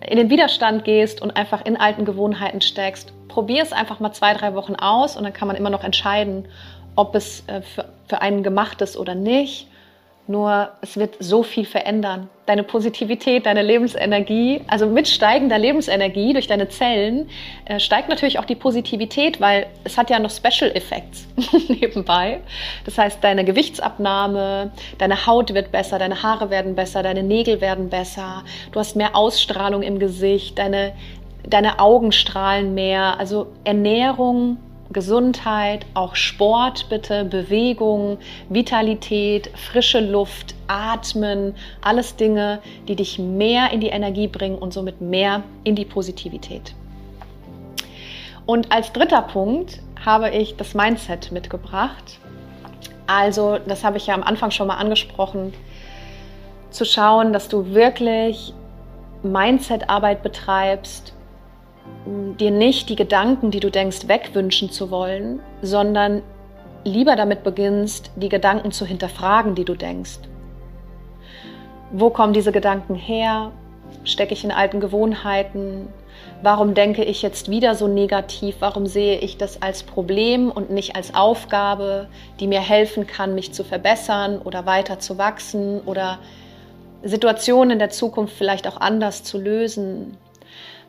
in 0.08 0.18
den 0.18 0.30
Widerstand 0.30 0.84
gehst 0.84 1.22
und 1.22 1.36
einfach 1.36 1.64
in 1.66 1.78
alten 1.78 2.06
Gewohnheiten 2.06 2.62
steckst, 2.62 3.14
probier 3.28 3.62
es 3.62 3.72
einfach 3.72 4.00
mal 4.00 4.12
zwei, 4.14 4.34
drei 4.34 4.56
Wochen 4.56 4.76
aus 4.76 5.16
und 5.16 5.24
dann 5.24 5.34
kann 5.34 5.48
man 5.48 5.58
immer 5.58 5.70
noch 5.70 5.84
entscheiden, 5.84 6.48
ob 6.96 7.16
es 7.16 7.44
äh, 7.48 7.62
für 7.62 8.22
einen 8.22 8.44
gemacht 8.44 8.82
ist 8.82 8.98
oder 8.98 9.16
nicht. 9.16 9.68
Nur 10.32 10.70
es 10.80 10.96
wird 10.96 11.18
so 11.20 11.44
viel 11.44 11.66
verändern. 11.66 12.30
Deine 12.46 12.64
Positivität, 12.64 13.46
deine 13.46 13.62
Lebensenergie, 13.64 14.62
also 14.68 14.88
mit 14.88 15.10
steigender 15.10 15.58
Lebensenergie 15.58 16.32
durch 16.32 16.48
deine 16.48 16.70
Zellen 16.70 17.30
äh, 17.66 17.82
steigt 17.82 18.08
natürlich 18.08 18.40
auch 18.40 18.46
die 18.46 18.56
Positivität, 18.56 19.42
weil 19.42 19.68
es 19.84 19.98
hat 19.98 20.10
ja 20.10 20.20
noch 20.20 20.30
Special 20.32 20.72
Effects 20.72 21.28
nebenbei. 21.68 22.40
Das 22.86 22.98
heißt, 22.98 23.22
deine 23.22 23.44
Gewichtsabnahme, 23.44 24.72
deine 25.00 25.26
Haut 25.28 25.54
wird 25.54 25.74
besser, 25.74 26.00
deine 26.00 26.24
Haare 26.24 26.50
werden 26.50 26.76
besser, 26.76 27.04
deine 27.04 27.24
Nägel 27.24 27.60
werden 27.60 27.90
besser, 27.90 28.46
du 28.72 28.80
hast 28.80 28.96
mehr 28.96 29.18
Ausstrahlung 29.18 29.82
im 29.82 30.00
Gesicht, 30.00 30.58
deine, 30.58 30.94
deine 31.46 31.80
Augen 31.80 32.14
strahlen 32.14 32.74
mehr. 32.74 33.20
Also 33.20 33.48
Ernährung 33.66 34.60
Gesundheit, 34.94 35.86
auch 35.94 36.16
Sport 36.16 36.88
bitte, 36.90 37.26
Bewegung, 37.26 38.18
Vitalität, 38.50 39.50
frische 39.56 40.00
Luft, 40.00 40.56
Atmen, 40.68 41.56
alles 41.82 42.16
Dinge, 42.16 42.60
die 42.88 42.96
dich 42.96 43.20
mehr 43.20 43.72
in 43.72 43.80
die 43.80 43.88
Energie 43.88 44.28
bringen 44.28 44.58
und 44.58 44.74
somit 44.74 45.02
mehr 45.02 45.44
in 45.64 45.76
die 45.76 45.86
Positivität. 45.86 46.74
Und 48.46 48.72
als 48.72 48.92
dritter 48.92 49.22
Punkt 49.22 49.80
habe 50.04 50.30
ich 50.30 50.56
das 50.58 50.74
Mindset 50.74 51.32
mitgebracht. 51.32 52.20
Also, 53.08 53.60
das 53.60 53.84
habe 53.84 53.98
ich 53.98 54.08
ja 54.08 54.14
am 54.14 54.24
Anfang 54.24 54.52
schon 54.52 54.68
mal 54.68 54.78
angesprochen, 54.78 55.54
zu 56.70 56.86
schauen, 56.86 57.34
dass 57.34 57.50
du 57.50 57.74
wirklich 57.74 58.54
Mindset-Arbeit 59.24 60.24
betreibst, 60.24 61.14
dir 62.06 62.52
nicht 62.52 62.90
die 62.90 62.96
Gedanken, 62.96 63.52
die 63.52 63.60
du 63.60 63.70
denkst, 63.70 64.08
wegwünschen 64.08 64.72
zu 64.72 64.92
wollen, 64.92 65.40
sondern 65.62 66.24
lieber 66.84 67.16
damit 67.16 67.44
beginnst, 67.44 68.12
die 68.16 68.30
Gedanken 68.30 68.72
zu 68.72 68.86
hinterfragen, 68.86 69.56
die 69.56 69.66
du 69.66 69.76
denkst. 69.76 70.20
Wo 71.92 72.10
kommen 72.10 72.34
diese 72.34 72.52
Gedanken 72.52 72.96
her? 72.96 73.52
Stecke 74.04 74.34
ich 74.34 74.44
in 74.44 74.52
alten 74.52 74.80
Gewohnheiten? 74.80 75.90
Warum 76.42 76.74
denke 76.74 77.04
ich 77.04 77.22
jetzt 77.22 77.50
wieder 77.50 77.76
so 77.76 77.88
negativ? 77.88 78.56
Warum 78.60 78.88
sehe 78.88 79.20
ich 79.20 79.38
das 79.38 79.62
als 79.62 79.84
Problem 79.84 80.50
und 80.50 80.72
nicht 80.72 80.96
als 80.96 81.14
Aufgabe, 81.14 82.08
die 82.40 82.48
mir 82.48 82.62
helfen 82.62 83.06
kann, 83.06 83.36
mich 83.36 83.54
zu 83.54 83.64
verbessern 83.64 84.40
oder 84.40 84.66
weiter 84.66 85.00
zu 85.00 85.18
wachsen 85.18 85.82
oder 85.82 86.18
Situationen 87.04 87.72
in 87.72 87.80
der 87.80 87.90
Zukunft 87.90 88.36
vielleicht 88.36 88.68
auch 88.68 88.78
anders 88.78 89.24
zu 89.24 89.38
lösen? 89.38 90.18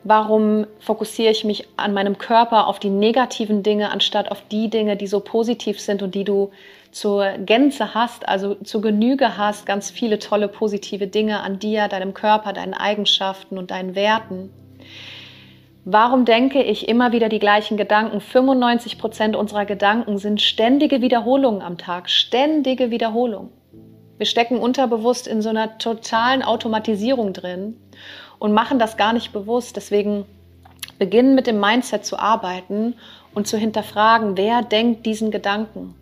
Warum 0.04 0.66
fokussiere 0.80 1.30
ich 1.30 1.44
mich 1.44 1.68
an 1.76 1.94
meinem 1.94 2.18
Körper 2.18 2.66
auf 2.66 2.80
die 2.80 2.90
negativen 2.90 3.62
Dinge, 3.62 3.90
anstatt 3.90 4.30
auf 4.32 4.42
die 4.50 4.68
Dinge, 4.68 4.96
die 4.96 5.06
so 5.06 5.20
positiv 5.20 5.80
sind 5.80 6.02
und 6.02 6.16
die 6.16 6.24
du 6.24 6.50
zur 6.90 7.38
Gänze 7.38 7.94
hast, 7.94 8.28
also 8.28 8.56
zur 8.56 8.82
Genüge 8.82 9.36
hast, 9.36 9.64
ganz 9.64 9.90
viele 9.90 10.18
tolle 10.18 10.48
positive 10.48 11.06
Dinge 11.06 11.40
an 11.40 11.60
dir, 11.60 11.86
deinem 11.86 12.14
Körper, 12.14 12.52
deinen 12.52 12.74
Eigenschaften 12.74 13.58
und 13.58 13.70
deinen 13.70 13.94
Werten? 13.94 14.50
Warum 15.84 16.24
denke 16.24 16.62
ich 16.62 16.88
immer 16.88 17.12
wieder 17.12 17.28
die 17.28 17.40
gleichen 17.40 17.76
Gedanken? 17.76 18.20
95 18.20 18.98
Prozent 18.98 19.36
unserer 19.36 19.66
Gedanken 19.66 20.18
sind 20.18 20.40
ständige 20.40 21.00
Wiederholungen 21.00 21.62
am 21.62 21.78
Tag, 21.78 22.10
ständige 22.10 22.90
Wiederholungen. 22.90 23.50
Wir 24.16 24.26
stecken 24.26 24.58
unterbewusst 24.58 25.26
in 25.26 25.42
so 25.42 25.48
einer 25.48 25.78
totalen 25.78 26.42
Automatisierung 26.42 27.32
drin 27.32 27.76
und 28.42 28.52
machen 28.52 28.80
das 28.80 28.96
gar 28.96 29.12
nicht 29.12 29.32
bewusst. 29.32 29.76
Deswegen 29.76 30.24
beginnen 30.98 31.36
mit 31.36 31.46
dem 31.46 31.60
Mindset 31.60 32.04
zu 32.04 32.18
arbeiten 32.18 32.94
und 33.34 33.46
zu 33.46 33.56
hinterfragen, 33.56 34.36
wer 34.36 34.62
denkt 34.62 35.06
diesen 35.06 35.30
Gedanken. 35.30 35.94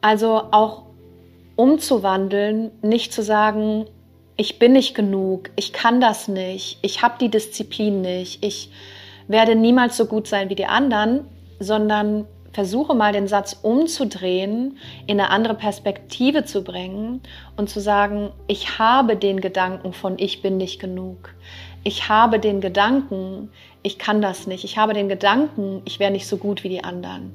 Also 0.00 0.44
auch 0.52 0.84
umzuwandeln, 1.56 2.70
nicht 2.82 3.12
zu 3.12 3.24
sagen, 3.24 3.86
ich 4.36 4.60
bin 4.60 4.70
nicht 4.70 4.94
genug, 4.94 5.50
ich 5.56 5.72
kann 5.72 6.00
das 6.00 6.28
nicht, 6.28 6.78
ich 6.82 7.02
habe 7.02 7.16
die 7.20 7.30
Disziplin 7.30 8.00
nicht, 8.00 8.44
ich 8.44 8.70
werde 9.26 9.56
niemals 9.56 9.96
so 9.96 10.06
gut 10.06 10.28
sein 10.28 10.50
wie 10.50 10.54
die 10.54 10.66
anderen, 10.66 11.24
sondern 11.58 12.26
versuche 12.52 12.94
mal 12.94 13.12
den 13.12 13.28
Satz 13.28 13.58
umzudrehen, 13.62 14.78
in 15.06 15.20
eine 15.20 15.30
andere 15.30 15.54
Perspektive 15.54 16.44
zu 16.44 16.64
bringen 16.64 17.20
und 17.56 17.70
zu 17.70 17.80
sagen, 17.80 18.30
ich 18.46 18.78
habe 18.78 19.16
den 19.16 19.40
Gedanken 19.40 19.92
von 19.92 20.18
ich 20.18 20.42
bin 20.42 20.56
nicht 20.56 20.80
genug. 20.80 21.34
Ich 21.84 22.08
habe 22.08 22.38
den 22.38 22.60
Gedanken, 22.60 23.50
ich 23.82 23.98
kann 23.98 24.20
das 24.20 24.46
nicht. 24.46 24.64
Ich 24.64 24.76
habe 24.76 24.92
den 24.92 25.08
Gedanken, 25.08 25.82
ich 25.84 25.98
wäre 25.98 26.10
nicht 26.10 26.26
so 26.26 26.36
gut 26.36 26.64
wie 26.64 26.68
die 26.68 26.84
anderen. 26.84 27.32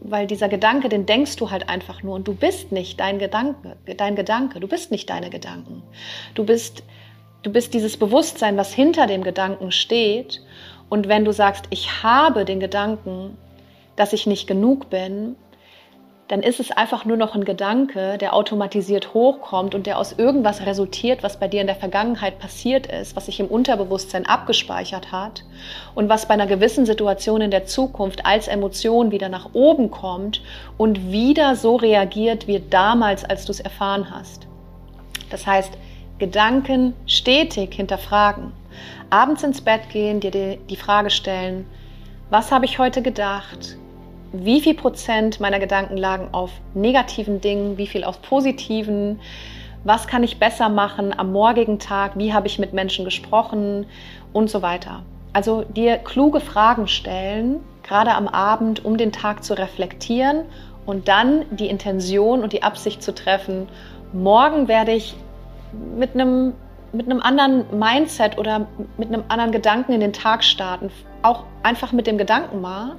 Weil 0.00 0.26
dieser 0.26 0.48
Gedanke, 0.48 0.88
den 0.88 1.06
denkst 1.06 1.36
du 1.36 1.50
halt 1.50 1.68
einfach 1.68 2.02
nur 2.02 2.16
und 2.16 2.26
du 2.26 2.34
bist 2.34 2.72
nicht 2.72 2.98
dein 2.98 3.18
Gedanke, 3.18 3.76
dein 3.96 4.16
Gedanke, 4.16 4.58
du 4.58 4.66
bist 4.66 4.90
nicht 4.90 5.08
deine 5.08 5.30
Gedanken. 5.30 5.82
Du 6.34 6.44
bist 6.44 6.82
du 7.42 7.50
bist 7.50 7.74
dieses 7.74 7.96
Bewusstsein, 7.96 8.56
was 8.56 8.72
hinter 8.72 9.06
dem 9.06 9.22
Gedanken 9.22 9.72
steht 9.72 10.42
und 10.88 11.08
wenn 11.08 11.24
du 11.24 11.32
sagst, 11.32 11.66
ich 11.70 12.02
habe 12.02 12.44
den 12.44 12.60
Gedanken, 12.60 13.38
dass 13.96 14.12
ich 14.12 14.26
nicht 14.26 14.46
genug 14.46 14.90
bin, 14.90 15.36
dann 16.32 16.42
ist 16.42 16.60
es 16.60 16.70
einfach 16.70 17.04
nur 17.04 17.18
noch 17.18 17.34
ein 17.34 17.44
Gedanke, 17.44 18.16
der 18.16 18.34
automatisiert 18.34 19.12
hochkommt 19.12 19.74
und 19.74 19.86
der 19.86 19.98
aus 19.98 20.12
irgendwas 20.12 20.64
resultiert, 20.64 21.22
was 21.22 21.38
bei 21.38 21.46
dir 21.46 21.60
in 21.60 21.66
der 21.66 21.76
Vergangenheit 21.76 22.38
passiert 22.38 22.86
ist, 22.86 23.14
was 23.16 23.26
sich 23.26 23.38
im 23.38 23.48
Unterbewusstsein 23.48 24.24
abgespeichert 24.24 25.12
hat 25.12 25.44
und 25.94 26.08
was 26.08 26.26
bei 26.26 26.32
einer 26.32 26.46
gewissen 26.46 26.86
Situation 26.86 27.42
in 27.42 27.50
der 27.50 27.66
Zukunft 27.66 28.24
als 28.24 28.48
Emotion 28.48 29.10
wieder 29.10 29.28
nach 29.28 29.50
oben 29.52 29.90
kommt 29.90 30.40
und 30.78 31.12
wieder 31.12 31.54
so 31.54 31.76
reagiert 31.76 32.46
wie 32.46 32.60
damals, 32.60 33.24
als 33.24 33.44
du 33.44 33.52
es 33.52 33.60
erfahren 33.60 34.10
hast. 34.10 34.46
Das 35.28 35.46
heißt, 35.46 35.76
Gedanken 36.18 36.94
stetig 37.04 37.74
hinterfragen. 37.74 38.52
Abends 39.10 39.42
ins 39.42 39.60
Bett 39.60 39.90
gehen, 39.90 40.20
dir 40.20 40.30
die 40.30 40.76
Frage 40.76 41.10
stellen, 41.10 41.66
was 42.32 42.50
habe 42.50 42.64
ich 42.64 42.78
heute 42.78 43.02
gedacht? 43.02 43.76
wie 44.32 44.60
viel 44.60 44.74
Prozent 44.74 45.40
meiner 45.40 45.58
Gedanken 45.58 45.96
lagen 45.96 46.28
auf 46.32 46.50
negativen 46.74 47.40
Dingen, 47.40 47.76
wie 47.76 47.86
viel 47.86 48.02
auf 48.02 48.22
positiven, 48.22 49.20
was 49.84 50.06
kann 50.06 50.22
ich 50.22 50.38
besser 50.38 50.68
machen 50.68 51.18
am 51.18 51.32
morgigen 51.32 51.78
Tag, 51.78 52.12
wie 52.16 52.32
habe 52.32 52.46
ich 52.46 52.58
mit 52.58 52.72
Menschen 52.72 53.04
gesprochen? 53.04 53.86
Und 54.32 54.48
so 54.48 54.62
weiter. 54.62 55.02
Also 55.34 55.62
dir 55.62 55.98
kluge 55.98 56.40
Fragen 56.40 56.88
stellen, 56.88 57.60
gerade 57.82 58.14
am 58.14 58.28
Abend, 58.28 58.84
um 58.84 58.96
den 58.96 59.12
Tag 59.12 59.44
zu 59.44 59.52
reflektieren 59.52 60.46
und 60.86 61.08
dann 61.08 61.44
die 61.50 61.68
Intention 61.68 62.42
und 62.42 62.54
die 62.54 62.62
Absicht 62.62 63.02
zu 63.02 63.14
treffen, 63.14 63.68
morgen 64.14 64.68
werde 64.68 64.92
ich 64.92 65.14
mit 65.98 66.14
einem, 66.14 66.54
mit 66.92 67.06
einem 67.06 67.20
anderen 67.20 67.64
Mindset 67.78 68.38
oder 68.38 68.66
mit 68.98 69.08
einem 69.08 69.24
anderen 69.28 69.52
Gedanken 69.52 69.92
in 69.92 70.00
den 70.00 70.12
Tag 70.12 70.44
starten. 70.44 70.90
Auch 71.22 71.44
einfach 71.62 71.92
mit 71.92 72.06
dem 72.06 72.18
Gedanken 72.18 72.60
mal, 72.60 72.96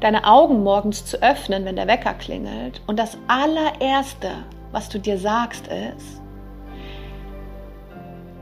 deine 0.00 0.24
Augen 0.24 0.62
morgens 0.62 1.04
zu 1.04 1.22
öffnen, 1.22 1.64
wenn 1.64 1.76
der 1.76 1.86
Wecker 1.88 2.14
klingelt. 2.14 2.80
Und 2.86 2.98
das 2.98 3.16
allererste, 3.26 4.30
was 4.72 4.88
du 4.88 4.98
dir 4.98 5.18
sagst, 5.18 5.66
ist, 5.68 6.20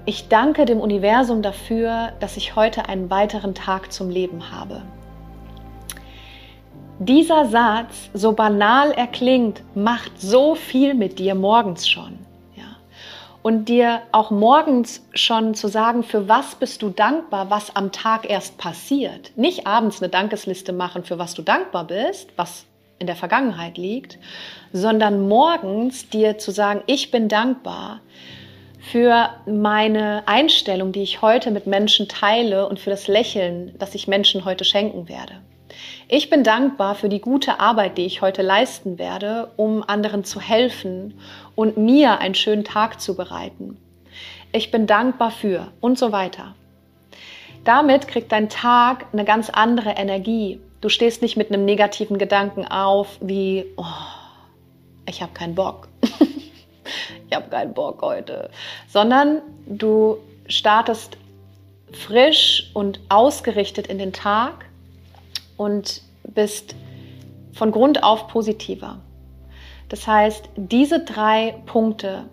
ich 0.05 0.29
danke 0.29 0.65
dem 0.65 0.81
Universum 0.81 1.43
dafür, 1.43 2.12
dass 2.19 2.37
ich 2.37 2.57
heute 2.57 2.88
einen 2.88 3.09
weiteren 3.09 3.55
Tag 3.55 3.93
zum 3.93 4.11
Leben 4.11 4.51
habe. 4.51 4.83
Dieser 6.99 7.47
Satz, 7.47 8.11
so 8.12 8.33
banal 8.33 8.91
er 8.93 9.07
klingt, 9.07 9.62
macht 9.77 10.21
so 10.21 10.57
viel 10.57 10.95
mit 10.95 11.19
dir 11.19 11.35
morgens 11.35 11.88
schon. 11.88 12.19
Und 13.42 13.68
dir 13.68 14.02
auch 14.12 14.31
morgens 14.31 15.05
schon 15.14 15.55
zu 15.55 15.66
sagen, 15.66 16.05
für 16.05 16.28
was 16.28 16.55
bist 16.55 16.81
du 16.83 16.90
dankbar, 16.90 17.50
was 17.50 17.74
am 17.74 17.90
Tag 17.90 18.31
erst 18.31 18.57
passiert. 18.57 19.33
Nicht 19.37 19.66
abends 19.66 20.00
eine 20.00 20.09
Dankesliste 20.09 20.72
machen, 20.72 21.02
für 21.02 21.18
was 21.18 21.35
du 21.35 21.42
dankbar 21.42 21.87
bist, 21.87 22.31
was 22.37 22.66
in 23.00 23.09
der 23.09 23.16
Vergangenheit 23.16 23.78
liegt, 23.78 24.18
sondern 24.72 25.26
morgens 25.26 26.09
dir 26.09 26.38
zu 26.38 26.52
sagen, 26.52 26.83
ich 26.87 27.11
bin 27.11 27.28
dankbar 27.28 28.00
für 28.78 29.31
meine 29.46 30.22
Einstellung, 30.26 30.92
die 30.92 31.02
ich 31.02 31.20
heute 31.20 31.50
mit 31.50 31.66
Menschen 31.66 32.09
teile 32.09 32.68
und 32.68 32.78
für 32.78 32.90
das 32.90 33.09
Lächeln, 33.09 33.74
das 33.78 33.94
ich 33.96 34.07
Menschen 34.07 34.44
heute 34.44 34.64
schenken 34.64 35.09
werde. 35.09 35.35
Ich 36.09 36.31
bin 36.31 36.45
dankbar 36.45 36.95
für 36.95 37.09
die 37.09 37.21
gute 37.21 37.61
Arbeit, 37.61 37.99
die 37.99 38.07
ich 38.07 38.23
heute 38.23 38.43
leisten 38.43 38.99
werde, 38.99 39.51
um 39.57 39.83
anderen 39.83 40.25
zu 40.25 40.41
helfen 40.41 41.19
und 41.55 41.77
mir 41.77 42.19
einen 42.19 42.35
schönen 42.35 42.65
Tag 42.65 43.01
zu 43.01 43.17
bereiten. 43.17 43.77
Ich 44.53 44.71
bin 44.71 44.87
dankbar 44.87 45.31
für 45.31 45.73
und 45.81 45.99
so 45.99 46.13
weiter. 46.13 46.55
Damit 47.65 48.09
kriegt 48.09 48.33
dein 48.33 48.49
Tag 48.49 49.07
eine 49.13 49.25
ganz 49.25 49.49
andere 49.49 49.91
Energie. 49.91 50.61
Du 50.81 50.89
stehst 50.89 51.23
nicht 51.23 51.37
mit 51.37 51.53
einem 51.53 51.65
negativen 51.65 52.19
Gedanken 52.19 52.67
auf, 52.67 53.19
wie, 53.21 53.67
oh, 53.77 53.85
ich 55.09 55.23
habe 55.23 55.33
keinen 55.33 55.55
Bock. 55.55 55.89
ich 57.29 57.35
habe 57.35 57.49
keinen 57.49 57.73
Bock 57.73 58.03
heute, 58.03 58.51
sondern 58.89 59.41
du 59.67 60.19
startest 60.49 61.17
frisch 61.93 62.71
und 62.75 63.01
ausgerichtet 63.09 63.87
in 63.87 63.99
den 63.99 64.13
Tag 64.13 64.67
und 65.62 66.03
bist 66.35 66.75
von 67.53 67.70
Grund 67.70 68.03
auf 68.03 68.29
positiver. 68.29 69.01
Das 69.88 70.07
heißt, 70.07 70.48
diese 70.57 71.01
drei 71.01 71.55
Punkte, 71.66 72.25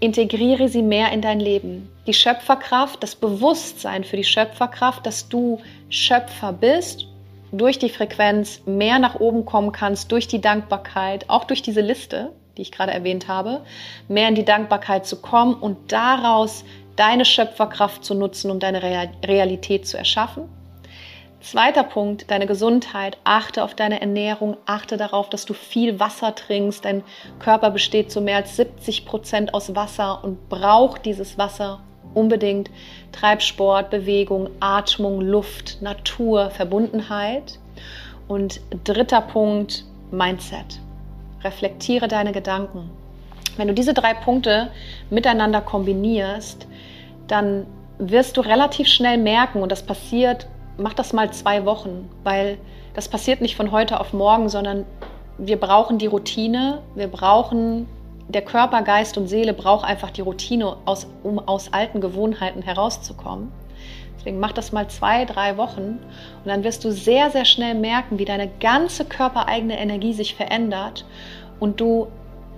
integriere 0.00 0.68
sie 0.68 0.82
mehr 0.82 1.12
in 1.12 1.20
dein 1.20 1.40
Leben. 1.40 1.88
Die 2.06 2.14
Schöpferkraft, 2.14 3.02
das 3.02 3.14
Bewusstsein 3.16 4.04
für 4.04 4.16
die 4.16 4.24
Schöpferkraft, 4.24 5.04
dass 5.04 5.28
du 5.28 5.60
Schöpfer 5.90 6.52
bist, 6.52 7.06
durch 7.50 7.78
die 7.78 7.88
Frequenz 7.88 8.62
mehr 8.66 8.98
nach 8.98 9.20
oben 9.20 9.44
kommen 9.44 9.72
kannst, 9.72 10.12
durch 10.12 10.28
die 10.28 10.40
Dankbarkeit, 10.40 11.28
auch 11.28 11.44
durch 11.44 11.62
diese 11.62 11.80
Liste, 11.80 12.32
die 12.56 12.62
ich 12.62 12.72
gerade 12.72 12.92
erwähnt 12.92 13.26
habe, 13.28 13.62
mehr 14.08 14.28
in 14.28 14.34
die 14.34 14.44
Dankbarkeit 14.44 15.06
zu 15.06 15.20
kommen 15.20 15.54
und 15.54 15.92
daraus 15.92 16.64
deine 16.96 17.24
Schöpferkraft 17.24 18.04
zu 18.04 18.14
nutzen, 18.14 18.50
um 18.50 18.58
deine 18.58 18.82
Realität 18.82 19.86
zu 19.86 19.96
erschaffen. 19.96 20.48
Zweiter 21.40 21.84
Punkt, 21.84 22.30
deine 22.30 22.46
Gesundheit. 22.46 23.16
Achte 23.22 23.62
auf 23.62 23.74
deine 23.74 24.00
Ernährung, 24.00 24.56
achte 24.66 24.96
darauf, 24.96 25.30
dass 25.30 25.44
du 25.44 25.54
viel 25.54 26.00
Wasser 26.00 26.34
trinkst. 26.34 26.84
Dein 26.84 27.04
Körper 27.38 27.70
besteht 27.70 28.10
zu 28.10 28.20
mehr 28.20 28.36
als 28.36 28.56
70 28.56 29.06
Prozent 29.06 29.54
aus 29.54 29.74
Wasser 29.76 30.24
und 30.24 30.48
braucht 30.48 31.04
dieses 31.04 31.38
Wasser 31.38 31.80
unbedingt. 32.12 32.70
Treibsport, 33.12 33.88
Bewegung, 33.90 34.50
Atmung, 34.58 35.20
Luft, 35.20 35.80
Natur, 35.80 36.50
Verbundenheit. 36.50 37.60
Und 38.26 38.60
dritter 38.84 39.20
Punkt, 39.20 39.84
Mindset. 40.10 40.80
Reflektiere 41.44 42.08
deine 42.08 42.32
Gedanken. 42.32 42.90
Wenn 43.56 43.68
du 43.68 43.74
diese 43.74 43.94
drei 43.94 44.12
Punkte 44.12 44.70
miteinander 45.08 45.60
kombinierst, 45.60 46.66
dann 47.28 47.66
wirst 47.98 48.36
du 48.36 48.40
relativ 48.40 48.88
schnell 48.88 49.18
merken, 49.18 49.62
und 49.62 49.72
das 49.72 49.82
passiert, 49.82 50.46
mach 50.78 50.94
das 50.94 51.12
mal 51.12 51.30
zwei 51.32 51.64
Wochen, 51.64 52.08
weil 52.24 52.58
das 52.94 53.08
passiert 53.08 53.40
nicht 53.40 53.56
von 53.56 53.70
heute 53.72 54.00
auf 54.00 54.12
morgen, 54.12 54.48
sondern 54.48 54.86
wir 55.36 55.58
brauchen 55.58 55.98
die 55.98 56.06
Routine, 56.06 56.82
wir 56.94 57.08
brauchen, 57.08 57.86
der 58.28 58.42
Körper, 58.42 58.82
Geist 58.82 59.16
und 59.16 59.26
Seele 59.26 59.54
braucht 59.54 59.84
einfach 59.84 60.10
die 60.10 60.20
Routine, 60.20 60.76
aus, 60.84 61.06
um 61.22 61.38
aus 61.38 61.72
alten 61.72 62.00
Gewohnheiten 62.00 62.62
herauszukommen. 62.62 63.50
Deswegen 64.16 64.40
mach 64.40 64.52
das 64.52 64.72
mal 64.72 64.88
zwei, 64.88 65.24
drei 65.24 65.56
Wochen 65.56 65.98
und 66.00 66.46
dann 66.46 66.64
wirst 66.64 66.84
du 66.84 66.92
sehr, 66.92 67.30
sehr 67.30 67.44
schnell 67.44 67.74
merken, 67.74 68.18
wie 68.18 68.24
deine 68.24 68.48
ganze 68.60 69.04
körpereigene 69.04 69.78
Energie 69.78 70.12
sich 70.12 70.34
verändert 70.34 71.04
und 71.60 71.80
du, 71.80 72.08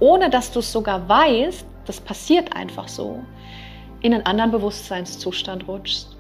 ohne 0.01 0.31
dass 0.31 0.53
du 0.53 0.61
es 0.61 0.73
sogar 0.73 1.09
weißt, 1.09 1.67
das 1.87 2.01
passiert 2.01 2.57
einfach 2.57 2.89
so, 2.89 3.21
in 4.01 4.15
einen 4.15 4.27
anderen 4.27 4.51
Bewusstseinszustand 4.51 5.69
rutschst. 5.69 6.17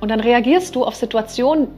Und 0.00 0.08
dann 0.08 0.20
reagierst 0.20 0.74
du 0.74 0.84
auf 0.84 0.94
Situationen, 0.94 1.68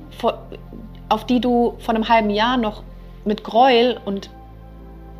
auf 1.09 1.27
die 1.27 1.41
du 1.41 1.75
vor 1.79 1.95
einem 1.95 2.09
halben 2.09 2.31
Jahr 2.31 2.57
noch 2.57 2.83
mit 3.25 3.45
Gräuel 3.45 4.01
und 4.05 4.31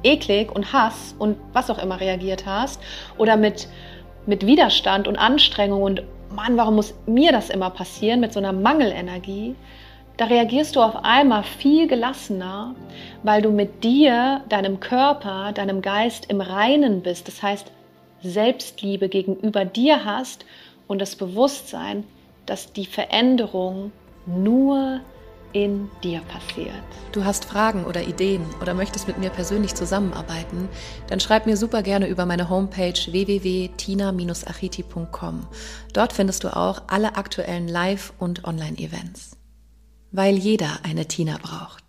eklig 0.03 0.51
und 0.55 0.73
Hass 0.73 1.15
und 1.19 1.37
was 1.53 1.71
auch 1.71 1.79
immer 1.79 2.01
reagiert 2.01 2.47
hast 2.47 2.81
oder 3.19 3.37
mit, 3.37 3.69
mit 4.27 4.47
Widerstand 4.47 5.07
und 5.07 5.17
Anstrengung 5.17 5.83
und 5.83 6.03
Mann, 6.35 6.57
warum 6.57 6.77
muss 6.77 6.95
mir 7.07 7.31
das 7.31 7.51
immer 7.51 7.71
passieren 7.71 8.21
mit 8.21 8.33
so 8.33 8.39
einer 8.39 8.53
Mangelenergie? 8.53 9.55
Da 10.17 10.27
reagierst 10.27 10.77
du 10.77 10.81
auf 10.81 11.05
einmal 11.05 11.43
viel 11.43 11.87
gelassener, 11.87 12.75
weil 13.23 13.43
du 13.43 13.51
mit 13.51 13.85
dir, 13.85 14.43
deinem 14.49 14.81
Körper, 14.81 15.53
deinem 15.53 15.83
Geist 15.83 16.27
im 16.31 16.41
Reinen 16.41 17.03
bist. 17.03 17.29
Das 17.29 17.43
heißt, 17.43 17.71
Selbstliebe 18.23 19.09
gegenüber 19.09 19.65
dir 19.65 20.05
hast 20.05 20.45
und 20.87 21.01
das 21.01 21.17
Bewusstsein, 21.17 22.05
dass 22.47 22.73
die 22.73 22.87
Veränderung 22.87 23.93
nur 24.27 25.01
in 25.53 25.91
dir 26.03 26.21
passiert. 26.21 26.83
Du 27.13 27.25
hast 27.25 27.45
Fragen 27.45 27.85
oder 27.85 28.03
Ideen 28.03 28.45
oder 28.61 28.75
möchtest 28.75 29.07
mit 29.07 29.19
mir 29.19 29.31
persönlich 29.31 29.75
zusammenarbeiten, 29.75 30.69
dann 31.09 31.21
schreib 31.21 31.47
mir 31.47 31.57
super 31.57 31.83
gerne 31.83 32.09
über 32.09 32.27
meine 32.27 32.49
Homepage 32.49 32.95
www.tina-achiti.com. 32.95 35.47
Dort 35.93 36.13
findest 36.13 36.45
du 36.45 36.57
auch 36.57 36.83
alle 36.89 37.17
aktuellen 37.17 37.67
Live- 37.69 38.13
und 38.19 38.45
Online-Events. 38.45 39.37
Weil 40.11 40.37
jeder 40.37 40.81
eine 40.83 41.07
Tina 41.07 41.39
braucht. 41.41 41.82